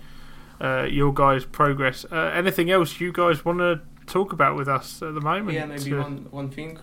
uh, 0.61 0.87
your 0.91 1.13
guys 1.13 1.45
progress 1.45 2.05
uh, 2.11 2.31
anything 2.35 2.71
else 2.71 3.01
you 3.01 3.13
guys 3.13 3.45
want 3.45 3.59
to 3.59 3.81
talk 4.07 4.33
about 4.33 4.57
with 4.57 4.69
us 4.69 5.03
at 5.03 5.15
the 5.15 5.21
moment 5.21 5.53
Yeah, 5.55 5.67
maybe 5.67 5.91
to- 5.91 5.99
one 6.01 6.27
one 6.31 6.49
thing. 6.51 6.79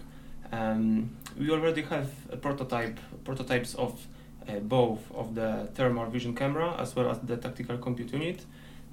Um, 0.52 1.10
we 1.40 1.50
already 1.50 1.82
have 1.84 2.10
a 2.32 2.38
prototype 2.38 3.00
prototypes 3.24 3.74
of 3.76 4.06
uh, 4.48 4.60
both 4.60 5.00
of 5.16 5.34
the 5.34 5.68
thermal 5.74 6.06
vision 6.12 6.36
camera 6.36 6.76
as 6.80 6.96
well 6.96 7.10
as 7.10 7.20
the 7.22 7.38
tactical 7.38 7.78
compute 7.78 8.12
unit. 8.14 8.46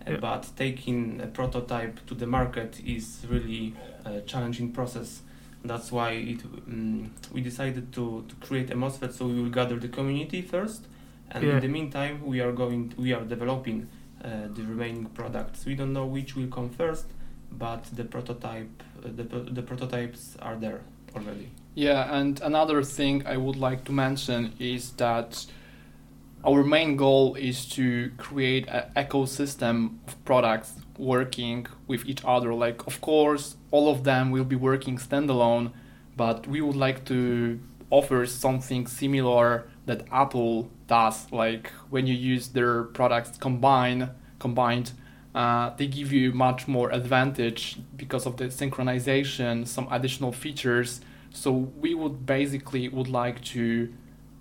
Uh, 0.06 0.12
Yeah. 0.12 0.16
But 0.20 0.46
taking 0.56 1.20
a 1.20 1.26
prototype 1.26 2.00
to 2.06 2.14
the 2.14 2.26
market 2.26 2.80
is 2.86 3.26
really 3.28 3.74
a 4.06 4.20
challenging 4.22 4.72
process. 4.72 5.20
That's 5.64 5.92
why 5.92 6.10
it, 6.12 6.42
um, 6.44 7.10
we 7.32 7.40
decided 7.42 7.92
to, 7.92 8.24
to 8.28 8.34
create 8.46 8.70
a 8.70 8.74
MOSFET. 8.74 9.12
So 9.12 9.26
we 9.26 9.40
will 9.42 9.50
gather 9.50 9.78
the 9.78 9.88
community 9.88 10.40
first, 10.42 10.86
and 11.30 11.44
Yeah. 11.44 11.54
in 11.54 11.60
the 11.60 11.68
meantime 11.68 12.24
we 12.24 12.40
are 12.40 12.52
going 12.52 12.94
we 12.96 13.12
are 13.12 13.24
developing 13.24 13.88
uh, 14.24 14.48
the 14.54 14.62
remaining 14.62 15.06
products. 15.06 15.66
We 15.66 15.74
don't 15.74 15.92
know 15.92 16.06
which 16.06 16.34
will 16.36 16.48
come 16.48 16.70
first, 16.70 17.06
but 17.52 17.84
the 17.94 18.04
prototype 18.04 18.82
uh, 19.04 19.08
the, 19.16 19.24
the 19.24 19.62
prototypes 19.62 20.36
are 20.40 20.56
there 20.56 20.80
already. 21.14 21.48
Yeah, 21.74 22.18
and 22.18 22.40
another 22.40 22.82
thing 22.82 23.26
I 23.26 23.36
would 23.36 23.56
like 23.56 23.84
to 23.84 23.92
mention 23.92 24.52
is 24.58 24.92
that 24.92 25.46
our 26.44 26.64
main 26.64 26.96
goal 26.96 27.34
is 27.34 27.66
to 27.76 28.10
create 28.16 28.66
an 28.68 28.84
ecosystem 28.96 29.98
of 30.06 30.24
products 30.24 30.72
working 31.00 31.66
with 31.86 32.04
each 32.06 32.22
other. 32.24 32.54
Like, 32.54 32.86
of 32.86 33.00
course, 33.00 33.56
all 33.70 33.90
of 33.90 34.04
them 34.04 34.30
will 34.30 34.44
be 34.44 34.56
working 34.56 34.98
standalone, 34.98 35.72
but 36.16 36.46
we 36.46 36.60
would 36.60 36.76
like 36.76 37.04
to 37.06 37.58
offer 37.90 38.24
something 38.26 38.86
similar 38.86 39.68
that 39.86 40.04
Apple 40.12 40.70
does. 40.86 41.30
Like 41.32 41.72
when 41.90 42.06
you 42.06 42.14
use 42.14 42.48
their 42.48 42.84
products 42.84 43.36
combined, 43.36 44.10
combined, 44.38 44.92
uh, 45.34 45.70
they 45.76 45.86
give 45.86 46.12
you 46.12 46.32
much 46.32 46.66
more 46.66 46.90
advantage 46.90 47.78
because 47.96 48.26
of 48.26 48.36
the 48.36 48.44
synchronization, 48.46 49.66
some 49.66 49.88
additional 49.90 50.32
features. 50.32 51.00
So 51.32 51.52
we 51.52 51.94
would 51.94 52.26
basically 52.26 52.88
would 52.88 53.08
like 53.08 53.42
to 53.56 53.92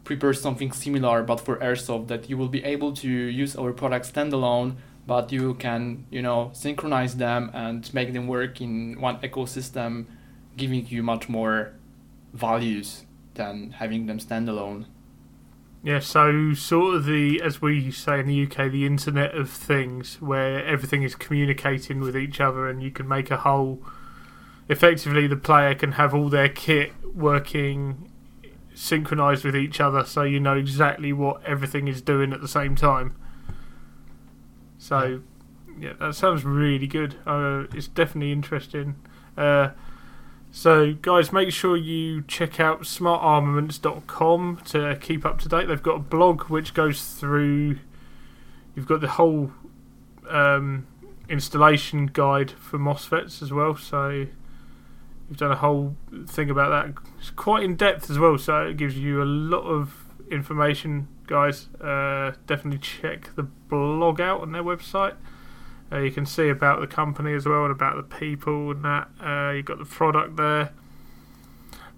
prepare 0.04 0.34
something 0.34 0.72
similar, 0.72 1.22
but 1.22 1.39
for 1.39 1.58
airsoft 1.58 2.08
that 2.08 2.30
you 2.30 2.38
will 2.38 2.48
be 2.48 2.63
able 2.63 2.93
to 2.93 3.08
use 3.08 3.56
our 3.56 3.72
product 3.74 4.12
standalone, 4.12 4.76
but 5.10 5.32
you 5.32 5.56
can 5.56 6.06
you 6.12 6.22
know 6.22 6.52
synchronize 6.54 7.17
them 7.17 7.50
and 7.52 7.91
make 7.95 8.13
them 8.13 8.28
work 8.28 8.62
in 8.62 9.02
one 9.02 9.17
ecosystem, 9.22 10.06
giving 10.56 10.86
you 10.88 11.02
much 11.02 11.28
more 11.28 11.74
values 12.32 13.06
than 13.34 13.72
having 13.72 14.06
them 14.06 14.19
standalone. 14.19 14.86
Yeah, 15.82 16.00
so 16.00 16.54
sort 16.54 16.95
of 16.95 17.06
the, 17.06 17.41
as 17.41 17.62
we 17.62 17.89
say 17.89 18.19
in 18.19 18.28
the 18.28 18.43
UK, 18.43 18.69
the 18.69 18.86
Internet 18.86 19.34
of 19.34 19.50
Things, 19.50 20.22
where 20.22 20.63
everything 20.63 21.04
is 21.04 21.15
communicating 21.15 22.02
with 22.02 22.15
each 22.15 22.39
other 22.39 22.69
and 22.69 22.84
you 22.84 22.91
can 22.91 23.08
make 23.08 23.32
a 23.32 23.38
whole. 23.38 23.82
Effectively, 24.67 25.26
the 25.26 25.38
player 25.38 25.74
can 25.74 25.93
have 25.93 26.13
all 26.13 26.30
their 26.30 26.50
kit 26.50 26.91
working 27.15 28.12
synchronized 28.76 29.43
with 29.43 29.56
each 29.56 29.82
other 29.82 30.06
so 30.06 30.22
you 30.22 30.39
know 30.39 30.56
exactly 30.56 31.12
what 31.12 31.43
everything 31.43 31.88
is 31.88 32.02
doing 32.02 32.32
at 32.32 32.41
the 32.41 32.48
same 32.48 32.76
time. 32.76 33.15
So, 34.80 35.22
yeah, 35.78 35.94
that 36.00 36.15
sounds 36.15 36.44
really 36.44 36.88
good. 36.88 37.15
Uh, 37.28 37.65
it's 37.74 37.88
definitely 37.88 38.32
interesting. 38.32 38.96
Uh, 39.38 39.72
so, 40.52 40.94
guys, 40.94 41.32
make 41.32 41.52
sure 41.52 41.78
you 41.78 42.24
check 42.24 42.60
out 42.60 42.82
smartarmaments.com 42.82 44.62
to 44.65 44.98
keep 45.00 45.26
up 45.26 45.38
to 45.39 45.50
date. 45.50 45.68
They've 45.68 45.84
got 45.84 45.96
a 45.96 46.00
blog 46.00 46.44
which 46.44 46.74
goes 46.74 47.04
through. 47.04 47.78
You've 48.74 48.88
got 48.88 49.02
the 49.02 49.10
whole 49.10 49.52
um, 50.28 50.88
installation 51.28 52.08
guide 52.08 52.52
for 52.52 52.80
MOSFETs 52.80 53.44
as 53.44 53.52
well. 53.52 53.76
So, 53.76 54.28
you've 55.30 55.38
done 55.38 55.52
a 55.52 55.58
whole 55.58 55.98
thing 56.26 56.50
about 56.50 56.70
that. 56.70 57.04
It's 57.20 57.30
quite 57.32 57.63
in 57.63 57.76
depth 57.76 58.10
as 58.10 58.18
well. 58.18 58.38
So, 58.38 58.65
it 58.68 58.78
gives 58.78 58.98
you 58.98 59.22
a 59.22 59.26
lot 59.26 59.63
of 59.63 59.94
information, 60.32 61.10
guys. 61.30 61.68
Uh, 61.80 62.34
definitely 62.48 62.80
check 62.80 63.36
the 63.36 63.44
blog 63.44 64.20
out 64.20 64.42
on 64.42 64.52
their 64.52 64.63
website. 64.63 65.15
Uh, 65.92 66.00
you 66.00 66.12
can 66.12 66.26
see 66.26 66.50
about 66.50 66.80
the 66.82 66.88
company 66.88 67.34
as 67.34 67.46
well 67.46 67.63
and 67.63 67.72
about 67.72 67.96
the 67.96 68.18
people 68.18 68.72
and 68.72 68.84
that. 68.84 69.08
Uh, 69.24 69.52
you've 69.52 69.65
got 69.65 69.80
the 69.80 69.86
product 69.86 70.36
there. 70.36 70.72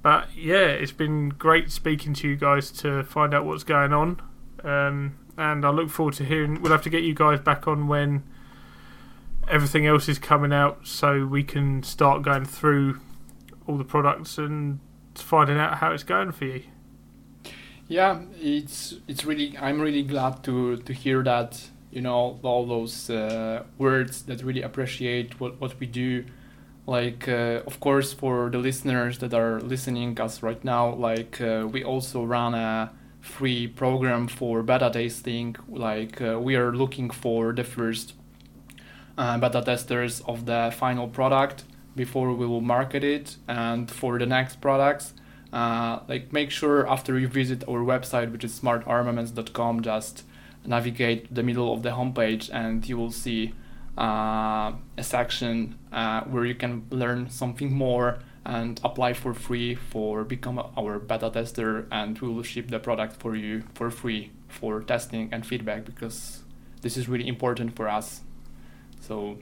But 0.02 0.30
yeah, 0.36 0.68
it's 0.68 0.92
been 0.92 1.30
great 1.30 1.72
speaking 1.72 2.14
to 2.16 2.28
you 2.28 2.36
guys 2.36 2.72
to 2.72 3.04
find 3.04 3.34
out 3.34 3.46
what's 3.46 3.64
going 3.64 3.94
on. 3.94 4.22
Um, 4.64 5.18
and 5.38 5.66
I 5.66 5.70
look 5.70 5.90
forward 5.90 6.16
to 6.16 6.26
hearing. 6.26 6.62
We'll 6.62 6.72
have 6.72 6.84
to 6.84 6.90
get 6.90 7.04
you 7.04 7.14
guys 7.14 7.40
back 7.40 7.68
on 7.68 7.88
when 7.88 8.24
everything 9.48 9.86
else 9.86 10.08
is 10.08 10.20
coming 10.20 10.54
out 10.54 10.88
so 10.88 11.26
we 11.26 11.44
can 11.44 11.84
start 11.84 12.22
going 12.22 12.46
through 12.46 13.00
all 13.68 13.78
the 13.78 13.84
products 13.84 14.38
and 14.38 14.80
finding 15.16 15.58
out 15.58 15.78
how 15.78 15.92
it's 15.92 16.04
going 16.04 16.32
for 16.32 16.46
you. 16.46 16.64
Yeah, 17.92 18.22
it's 18.40 18.96
it's 19.10 19.26
really 19.26 19.58
I'm 19.58 19.82
really 19.82 20.04
glad 20.04 20.46
to 20.46 20.78
to 20.78 20.94
hear 20.94 21.24
that 21.24 21.60
you 21.92 22.00
know 22.02 22.40
all 22.42 22.66
those 22.66 23.10
uh, 23.10 23.64
words 23.78 24.22
that 24.28 24.42
really 24.44 24.62
appreciate 24.62 25.38
what 25.42 25.60
what 25.60 25.78
we 25.78 25.88
do. 25.88 26.24
Like 26.88 27.28
uh, 27.28 27.64
of 27.68 27.82
course 27.82 28.14
for 28.14 28.50
the 28.50 28.60
listeners 28.60 29.18
that 29.18 29.34
are 29.34 29.60
listening 29.60 30.18
us 30.22 30.42
right 30.42 30.64
now, 30.64 30.94
like 30.94 31.42
uh, 31.42 31.68
we 31.70 31.84
also 31.84 32.24
run 32.24 32.54
a 32.54 32.94
free 33.20 33.68
program 33.68 34.30
for 34.30 34.64
beta 34.64 34.90
testing. 34.90 35.58
Like 35.68 36.22
uh, 36.22 36.40
we 36.40 36.56
are 36.56 36.72
looking 36.72 37.10
for 37.10 37.52
the 37.52 37.66
first 37.66 38.14
uh, 39.18 39.38
beta 39.38 39.62
testers 39.62 40.22
of 40.22 40.46
the 40.46 40.74
final 40.80 41.10
product 41.10 41.66
before 41.98 42.34
we 42.34 42.48
will 42.48 42.62
market 42.62 43.04
it, 43.04 43.36
and 43.50 43.92
for 43.92 44.18
the 44.18 44.26
next 44.26 44.62
products 44.62 45.14
uh, 45.54 46.00
like 46.08 46.32
make 46.32 46.50
sure 46.52 46.88
after 46.90 47.20
you 47.20 47.28
visit 47.28 47.64
our 47.68 47.80
website 47.80 48.32
which 48.32 48.44
is 48.44 48.58
smartarmaments.com 48.60 49.82
just 49.82 50.24
navigate 50.66 51.34
the 51.34 51.44
middle 51.44 51.74
of 51.74 51.84
the 51.84 51.90
homepage 51.90 52.50
and 52.54 52.88
you 52.88 52.98
will 52.98 53.12
see 53.12 53.54
uh, 53.98 54.72
a 54.98 55.04
section 55.04 55.78
uh, 55.92 56.22
where 56.22 56.46
you 56.46 56.56
can 56.56 56.86
learn 56.90 57.30
something 57.30 57.72
more 57.72 58.20
and 58.46 58.80
apply 58.84 59.14
for 59.14 59.34
free 59.34 59.76
for 59.76 60.24
become 60.24 60.60
our 60.78 60.98
beta 60.98 61.30
tester 61.30 61.88
and 61.92 62.20
we 62.20 62.28
will 62.28 62.44
ship 62.44 62.70
the 62.70 62.80
product 62.80 63.16
for 63.20 63.36
you 63.36 63.64
for 63.74 63.92
free 63.92 64.32
for 64.48 64.82
testing 64.82 65.30
and 65.32 65.46
feedback 65.46 65.86
because 65.86 66.44
this 66.82 66.98
is 66.98 67.08
really 67.08 67.28
important 67.28 67.76
for 67.76 67.88
us. 67.88 68.22
So 69.00 69.38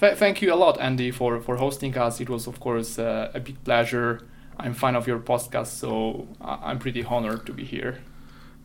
th- 0.00 0.16
thank 0.16 0.40
you 0.40 0.52
a 0.52 0.56
lot 0.56 0.80
andy 0.80 1.10
for, 1.10 1.40
for 1.40 1.56
hosting 1.56 1.96
us. 1.98 2.20
It 2.20 2.30
was 2.30 2.46
of 2.46 2.58
course 2.58 2.98
uh, 2.98 3.30
a 3.34 3.40
big 3.40 3.62
pleasure 3.64 4.22
I'm 4.58 4.74
fan 4.74 4.96
of 4.96 5.06
your 5.06 5.18
podcast, 5.18 5.66
so 5.68 6.28
I- 6.40 6.58
I'm 6.70 6.78
pretty 6.78 7.04
honored 7.04 7.46
to 7.46 7.52
be 7.52 7.64
here. 7.64 7.98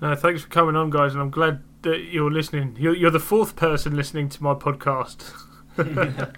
No, 0.01 0.15
thanks 0.15 0.41
for 0.43 0.49
coming 0.49 0.75
on, 0.75 0.89
guys, 0.89 1.13
and 1.13 1.21
I'm 1.21 1.29
glad 1.29 1.61
that 1.83 2.05
you're 2.11 2.31
listening. 2.31 2.75
You're, 2.79 2.95
you're 2.95 3.11
the 3.11 3.19
fourth 3.19 3.55
person 3.55 3.95
listening 3.95 4.29
to 4.29 4.43
my 4.43 4.53
podcast. 4.53 5.31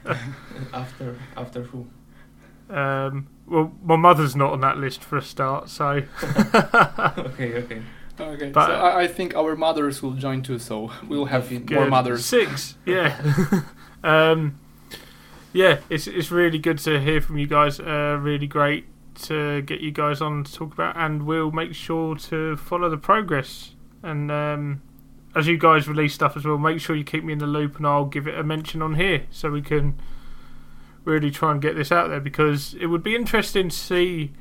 after 0.74 1.18
after 1.36 1.63
who? 1.63 1.88
Um, 2.70 3.28
well, 3.48 3.72
my 3.84 3.96
mother's 3.96 4.36
not 4.36 4.52
on 4.54 4.62
that 4.62 4.78
list 4.78 5.04
for 5.04 5.18
a 5.18 5.22
start, 5.22 5.70
so 5.70 5.86
okay, 7.18 7.54
okay. 7.56 7.82
Okay, 8.20 8.50
But- 8.52 8.68
so 8.68 8.74
I, 8.74 9.02
I 9.04 9.08
think 9.08 9.36
our 9.36 9.56
mothers 9.56 10.04
will 10.04 10.12
join 10.13 10.44
too, 10.44 10.60
so 10.60 10.92
we'll 11.08 11.26
have 11.26 11.50
Good. 11.50 11.72
more 11.72 11.88
mothers. 11.88 12.26
Six, 12.26 12.76
yeah. 12.86 13.20
um, 14.04 14.60
yeah, 15.52 15.80
it's 15.89 16.08
it's 16.08 16.30
really 16.32 16.60
good 16.60 16.78
to 16.80 17.00
hear 17.00 17.22
from 17.22 17.38
you 17.38 17.48
guys. 17.48 17.80
Uh, 17.80 18.18
really 18.22 18.48
great 18.48 18.86
to 19.15 19.62
get 19.62 19.82
you 19.82 19.91
guys 19.91 20.21
on 20.21 20.43
to 20.43 20.54
talk 20.54 20.73
about, 20.73 20.95
and 20.97 21.23
we'll 21.23 21.52
make 21.52 21.73
sure 21.73 22.15
to 22.15 22.58
follow 22.58 22.89
the 22.89 22.97
progress. 22.97 23.76
And 24.02 24.32
um, 24.32 24.82
as 25.36 25.47
you 25.47 25.58
guys 25.58 25.88
release 25.88 26.13
stuff 26.13 26.36
as 26.38 26.45
well, 26.45 26.58
make 26.58 26.80
sure 26.80 26.95
you 26.95 27.04
keep 27.04 27.23
me 27.23 27.34
in 27.34 27.39
the 27.39 27.47
loop, 27.47 27.78
and 27.78 27.88
I'll 27.88 28.06
give 28.06 28.28
it 28.28 28.38
a 28.38 28.43
mention 28.43 28.82
on 28.82 28.95
here 28.95 29.26
so 29.32 29.49
we 29.49 29.62
can 29.62 29.99
really 31.06 31.32
try 31.32 31.52
and 31.52 31.62
get 31.62 31.76
this 31.76 31.91
out 31.91 32.10
there 32.10 32.19
because 32.19 32.76
it 32.76 32.88
would 32.88 33.04
be 33.04 33.15
interesting 33.15 33.69
to 33.69 33.76
see 33.76 34.32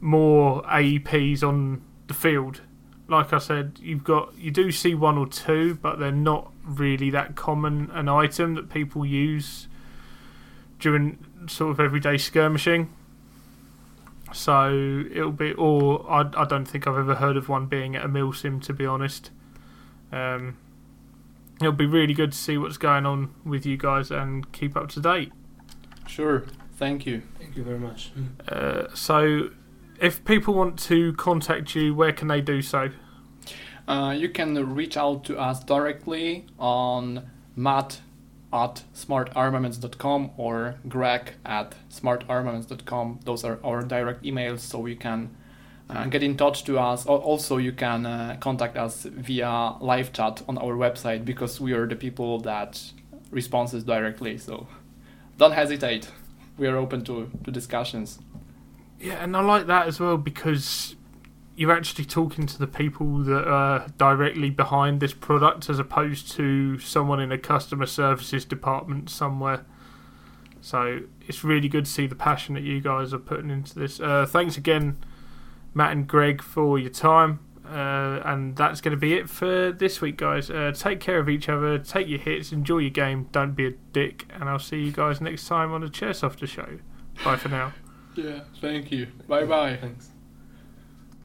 more 0.00 0.62
AEPs 0.62 1.42
on 1.42 1.82
the 2.06 2.14
field. 2.14 2.60
Like 3.08 3.32
I 3.32 3.38
said, 3.38 3.78
you've 3.80 4.04
got 4.04 4.36
you 4.36 4.50
do 4.50 4.70
see 4.72 4.94
one 4.94 5.16
or 5.16 5.26
two, 5.26 5.76
but 5.76 5.98
they're 5.98 6.10
not 6.10 6.52
really 6.64 7.10
that 7.10 7.36
common 7.36 7.90
an 7.92 8.08
item 8.08 8.54
that 8.54 8.68
people 8.68 9.06
use 9.06 9.68
during 10.78 11.24
sort 11.48 11.70
of 11.70 11.80
everyday 11.80 12.18
skirmishing. 12.18 12.92
So 14.32 15.04
it'll 15.10 15.32
be, 15.32 15.52
or 15.52 16.08
I, 16.10 16.30
I 16.36 16.44
don't 16.44 16.66
think 16.66 16.86
I've 16.86 16.98
ever 16.98 17.14
heard 17.14 17.36
of 17.36 17.48
one 17.48 17.66
being 17.66 17.96
at 17.96 18.04
a 18.04 18.08
milsim 18.08 18.62
to 18.64 18.72
be 18.72 18.84
honest. 18.84 19.30
Um, 20.12 20.56
it'll 21.60 21.72
be 21.72 21.86
really 21.86 22.14
good 22.14 22.32
to 22.32 22.38
see 22.38 22.58
what's 22.58 22.76
going 22.76 23.06
on 23.06 23.34
with 23.44 23.64
you 23.64 23.76
guys 23.76 24.10
and 24.10 24.50
keep 24.52 24.76
up 24.76 24.88
to 24.90 25.00
date. 25.00 25.32
Sure. 26.06 26.44
Thank 26.76 27.06
you. 27.06 27.22
Thank 27.38 27.56
you 27.56 27.62
very 27.62 27.78
much. 27.78 28.12
Uh, 28.48 28.84
so, 28.94 29.50
if 29.98 30.24
people 30.24 30.52
want 30.52 30.78
to 30.80 31.14
contact 31.14 31.74
you, 31.74 31.94
where 31.94 32.12
can 32.12 32.28
they 32.28 32.42
do 32.42 32.60
so? 32.60 32.90
Uh, 33.88 34.14
you 34.16 34.28
can 34.28 34.74
reach 34.74 34.96
out 34.96 35.24
to 35.24 35.38
us 35.38 35.62
directly 35.64 36.44
on 36.58 37.30
matt 37.54 38.00
at 38.52 38.84
smartarmaments.com 38.94 40.30
or 40.36 40.76
greg 40.88 41.34
at 41.44 41.74
smartarmaments.com. 41.90 43.20
Those 43.24 43.44
are 43.44 43.58
our 43.64 43.82
direct 43.82 44.22
emails, 44.22 44.60
so 44.60 44.86
you 44.86 44.96
can 44.96 45.36
uh, 45.90 46.06
get 46.06 46.22
in 46.22 46.36
touch 46.36 46.64
to 46.64 46.78
us. 46.78 47.06
Also, 47.06 47.56
you 47.58 47.72
can 47.72 48.06
uh, 48.06 48.36
contact 48.40 48.76
us 48.76 49.04
via 49.04 49.74
live 49.80 50.12
chat 50.12 50.42
on 50.48 50.58
our 50.58 50.74
website 50.74 51.24
because 51.24 51.60
we 51.60 51.72
are 51.72 51.86
the 51.86 51.96
people 51.96 52.40
that 52.40 52.82
responses 53.30 53.84
directly. 53.84 54.38
So 54.38 54.66
don't 55.38 55.52
hesitate. 55.52 56.10
We 56.58 56.66
are 56.66 56.76
open 56.76 57.04
to, 57.04 57.30
to 57.44 57.50
discussions. 57.50 58.18
Yeah, 58.98 59.22
and 59.22 59.36
I 59.36 59.42
like 59.42 59.66
that 59.66 59.86
as 59.86 60.00
well 60.00 60.16
because 60.16 60.96
you're 61.56 61.72
actually 61.72 62.04
talking 62.04 62.46
to 62.46 62.58
the 62.58 62.66
people 62.66 63.18
that 63.24 63.48
are 63.48 63.86
directly 63.96 64.50
behind 64.50 65.00
this 65.00 65.14
product 65.14 65.70
as 65.70 65.78
opposed 65.78 66.30
to 66.32 66.78
someone 66.78 67.18
in 67.18 67.32
a 67.32 67.38
customer 67.38 67.86
services 67.86 68.44
department 68.44 69.08
somewhere. 69.08 69.64
So 70.60 71.00
it's 71.26 71.42
really 71.42 71.68
good 71.68 71.86
to 71.86 71.90
see 71.90 72.06
the 72.06 72.14
passion 72.14 72.54
that 72.54 72.62
you 72.62 72.80
guys 72.80 73.14
are 73.14 73.18
putting 73.18 73.50
into 73.50 73.78
this. 73.78 74.00
Uh, 74.00 74.26
thanks 74.28 74.58
again, 74.58 74.98
Matt 75.72 75.92
and 75.92 76.06
Greg, 76.06 76.42
for 76.42 76.78
your 76.78 76.90
time. 76.90 77.40
Uh, 77.64 78.20
and 78.24 78.54
that's 78.56 78.80
going 78.80 78.92
to 78.92 79.00
be 79.00 79.14
it 79.14 79.28
for 79.28 79.72
this 79.72 80.00
week, 80.00 80.18
guys. 80.18 80.50
Uh, 80.50 80.72
take 80.74 81.00
care 81.00 81.18
of 81.18 81.28
each 81.28 81.48
other, 81.48 81.78
take 81.78 82.06
your 82.06 82.18
hits, 82.18 82.52
enjoy 82.52 82.78
your 82.78 82.90
game, 82.90 83.28
don't 83.32 83.54
be 83.54 83.66
a 83.66 83.72
dick, 83.92 84.26
and 84.32 84.48
I'll 84.48 84.58
see 84.58 84.84
you 84.84 84.92
guys 84.92 85.20
next 85.20 85.48
time 85.48 85.72
on 85.72 85.80
the 85.80 85.88
Chairsofter 85.88 86.46
Show. 86.46 86.78
Bye 87.24 87.36
for 87.36 87.48
now. 87.48 87.72
Yeah, 88.14 88.40
thank 88.60 88.92
you. 88.92 89.08
Bye 89.26 89.44
bye. 89.44 89.76
Thanks. 89.76 90.10